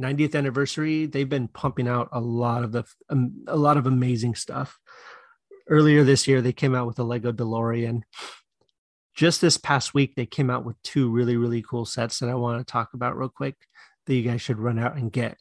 90th 0.00 0.34
anniversary. 0.34 1.06
They've 1.06 1.28
been 1.28 1.48
pumping 1.48 1.88
out 1.88 2.08
a 2.12 2.20
lot 2.20 2.64
of 2.64 2.72
the 2.72 2.84
um, 3.08 3.44
a 3.46 3.56
lot 3.56 3.76
of 3.76 3.86
amazing 3.86 4.34
stuff 4.34 4.78
earlier 5.68 6.04
this 6.04 6.26
year 6.26 6.40
they 6.40 6.52
came 6.52 6.74
out 6.74 6.86
with 6.86 6.96
the 6.96 7.04
Lego 7.04 7.32
DeLorean. 7.32 8.02
Just 9.14 9.40
this 9.40 9.56
past 9.56 9.94
week, 9.94 10.14
they 10.14 10.26
came 10.26 10.50
out 10.50 10.64
with 10.64 10.80
two 10.82 11.10
really, 11.10 11.36
really 11.36 11.62
cool 11.62 11.86
sets 11.86 12.18
that 12.18 12.28
I 12.28 12.34
want 12.34 12.60
to 12.60 12.70
talk 12.70 12.90
about 12.92 13.16
real 13.16 13.30
quick 13.30 13.56
that 14.06 14.14
you 14.14 14.22
guys 14.22 14.42
should 14.42 14.58
run 14.58 14.78
out 14.78 14.96
and 14.96 15.10
get. 15.10 15.38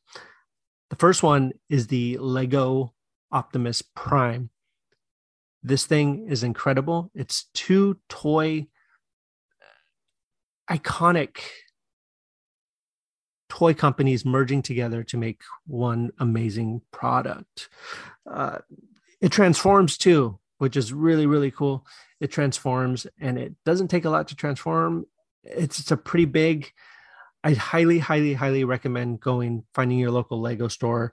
The 0.89 0.95
first 0.95 1.23
one 1.23 1.51
is 1.69 1.87
the 1.87 2.17
Lego 2.17 2.93
Optimus 3.36 3.82
Prime. 3.82 4.50
This 5.62 5.86
thing 5.86 6.28
is 6.30 6.41
incredible. 6.41 7.12
It's 7.13 7.50
two 7.54 7.98
toy, 8.08 8.67
iconic 10.71 11.39
toy 13.50 13.74
companies 13.74 14.24
merging 14.24 14.62
together 14.62 15.04
to 15.04 15.17
make 15.17 15.41
one 15.67 16.12
amazing 16.17 16.82
product. 16.91 17.67
Uh, 18.26 18.60
it 19.19 19.34
transforms 19.34 19.98
too, 19.98 20.39
which 20.60 20.78
is 20.78 20.93
really, 20.93 21.26
really 21.26 21.52
cool. 21.52 21.86
It 22.21 22.32
transforms 22.32 23.06
and 23.19 23.38
it 23.38 23.54
doesn't 23.65 23.89
take 23.89 24.06
a 24.06 24.10
lot 24.10 24.30
to 24.30 24.36
transform. 24.36 25.08
It's, 25.43 25.80
it's 25.80 25.91
a 25.91 25.98
pretty 25.98 26.26
big, 26.26 26.71
I 27.43 27.52
highly, 27.52 28.00
highly, 28.00 28.34
highly 28.34 28.63
recommend 28.63 29.19
going, 29.19 29.65
finding 29.74 30.00
your 30.00 30.12
local 30.12 30.39
Lego 30.39 30.69
store, 30.69 31.12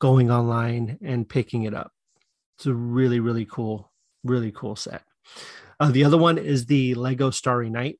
going 0.00 0.30
online 0.30 0.98
and 1.04 1.28
picking 1.28 1.62
it 1.62 1.74
up. 1.74 1.92
It's 2.58 2.66
a 2.66 2.74
really, 2.74 3.20
really 3.20 3.44
cool, 3.44 3.92
really 4.24 4.50
cool 4.50 4.74
set. 4.74 5.02
Uh, 5.78 5.90
the 5.90 6.04
other 6.04 6.18
one 6.18 6.36
is 6.36 6.66
the 6.66 6.94
Lego 6.94 7.30
Starry 7.30 7.70
Night, 7.70 7.98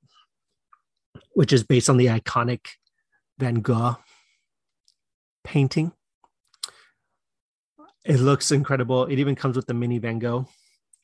which 1.35 1.53
is 1.53 1.63
based 1.63 1.89
on 1.89 1.97
the 1.97 2.07
iconic 2.07 2.67
Van 3.39 3.61
Gogh 3.61 3.97
painting. 5.45 5.93
It 8.05 8.19
looks 8.19 8.51
incredible. 8.51 9.07
It 9.07 9.19
even 9.19 9.35
comes 9.37 9.57
with 9.57 9.67
the 9.67 9.75
mini 9.75 9.99
Van 9.99 10.19
Gogh, 10.19 10.49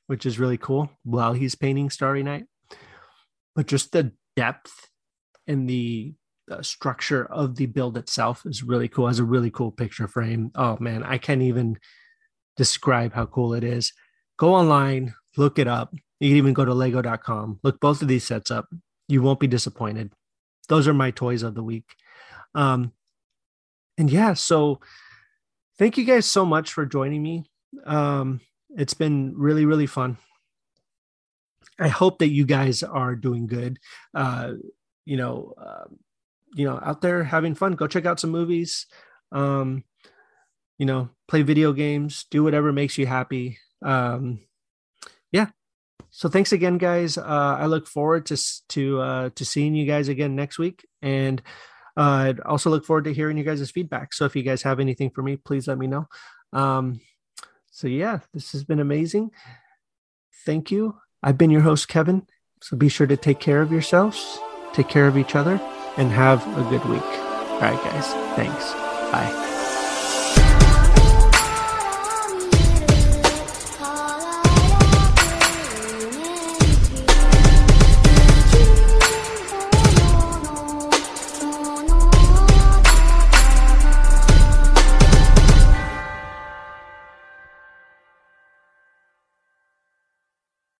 which 0.07 0.27
is 0.27 0.39
really 0.39 0.59
cool 0.59 0.91
while 1.05 1.33
he's 1.33 1.55
painting 1.55 1.91
Starry 1.91 2.23
Night. 2.23 2.47
But 3.55 3.67
just 3.67 3.93
the 3.93 4.13
depth 4.35 4.89
and 5.47 5.69
the 5.69 6.15
uh, 6.51 6.63
structure 6.63 7.27
of 7.27 7.57
the 7.57 7.67
build 7.67 7.97
itself 7.97 8.43
is 8.47 8.63
really 8.63 8.89
cool. 8.89 9.07
It 9.07 9.11
has 9.11 9.19
a 9.19 9.25
really 9.25 9.51
cool 9.51 9.71
picture 9.71 10.09
frame. 10.09 10.51
Oh 10.55 10.77
man, 10.81 11.03
I 11.03 11.19
can't 11.19 11.43
even 11.43 11.79
describe 12.57 13.13
how 13.13 13.27
cool 13.27 13.55
it 13.55 13.65
is. 13.65 13.93
Go 14.37 14.55
online, 14.55 15.15
look 15.37 15.59
it 15.59 15.69
up. 15.69 15.95
You 16.21 16.31
can 16.31 16.37
even 16.37 16.55
go 16.55 16.65
to 16.65 16.75
lego.com. 16.75 17.61
Look 17.63 17.81
both 17.81 18.03
of 18.03 18.09
these 18.09 18.25
sets 18.25 18.51
up. 18.51 18.69
You 19.09 19.23
won't 19.23 19.41
be 19.41 19.47
disappointed. 19.47 20.13
Those 20.69 20.89
are 20.89 20.95
my 20.95 21.11
toys 21.11 21.43
of 21.43 21.55
the 21.55 21.63
week. 21.63 21.95
Um, 22.55 22.93
and 23.99 24.11
yeah, 24.11 24.35
so 24.35 24.81
thank 25.79 25.97
you 25.97 26.05
guys 26.05 26.27
so 26.27 26.45
much 26.45 26.73
for 26.73 26.87
joining 26.87 27.23
me. 27.23 27.45
Um, 27.85 28.41
it's 28.77 28.95
been 28.95 29.35
really, 29.37 29.65
really 29.65 29.87
fun. 29.87 30.19
I 31.79 31.89
hope 31.89 32.19
that 32.19 32.29
you 32.31 32.45
guys 32.47 32.83
are 32.83 33.15
doing 33.15 33.47
good. 33.47 33.79
Uh, 34.15 34.53
you 35.05 35.17
know, 35.17 35.55
uh, 35.59 35.85
you 36.57 36.65
know, 36.65 36.81
out 36.83 37.03
there 37.03 37.23
having 37.23 37.55
fun. 37.55 37.73
Go 37.73 37.87
check 37.87 38.07
out 38.07 38.19
some 38.19 38.31
movies. 38.31 38.87
Um, 39.31 39.85
you 40.79 40.87
know, 40.87 41.11
play 41.29 41.43
video 41.43 41.73
games. 41.73 42.25
Do 42.31 42.43
whatever 42.43 42.73
makes 42.73 42.97
you 42.97 43.07
happy. 43.07 43.59
Um, 43.83 44.41
yeah. 45.31 45.49
So 46.11 46.31
thanks 46.31 46.53
again, 46.53 46.79
guys. 46.79 47.19
Uh, 47.19 47.57
I 47.61 47.67
look 47.67 47.87
forward 47.87 48.25
to 48.27 48.39
to 48.71 49.01
uh, 49.01 49.31
to 49.35 49.45
seeing 49.45 49.75
you 49.75 49.87
guys 49.87 50.09
again 50.09 50.35
next 50.35 50.59
week, 50.59 50.87
and 51.03 51.43
uh, 51.97 52.01
I'd 52.01 52.41
also 52.41 52.71
look 52.71 52.87
forward 52.87 53.05
to 53.05 53.13
hearing 53.13 53.37
you 53.37 53.45
guys' 53.45 53.71
feedback. 53.71 54.15
So 54.15 54.25
if 54.25 54.35
you 54.35 54.43
guys 54.43 54.63
have 54.63 54.81
anything 54.81 55.11
for 55.11 55.23
me, 55.23 55.37
please 55.37 55.69
let 55.69 55.79
me 55.79 55.87
know. 55.87 56.09
Um, 56.55 57.01
so 57.71 57.87
yeah, 57.87 58.21
this 58.33 58.53
has 58.53 58.65
been 58.65 58.81
amazing. 58.81 59.31
Thank 60.47 60.71
you. 60.71 60.97
I've 61.23 61.37
been 61.37 61.51
your 61.51 61.63
host, 61.63 61.89
Kevin. 61.89 62.27
So 62.63 62.77
be 62.77 62.89
sure 62.89 63.07
to 63.07 63.17
take 63.17 63.41
care 63.41 63.61
of 63.61 63.71
yourselves, 63.71 64.39
take 64.73 64.89
care 64.89 65.07
of 65.07 65.19
each 65.19 65.37
other, 65.37 65.61
and 65.97 66.11
have 66.11 66.47
a 66.59 66.63
good 66.71 66.85
week. 66.87 67.03
All 67.03 67.61
right, 67.61 67.83
guys. 67.85 68.13
Thanks. 68.37 68.73
Bye. 69.13 69.56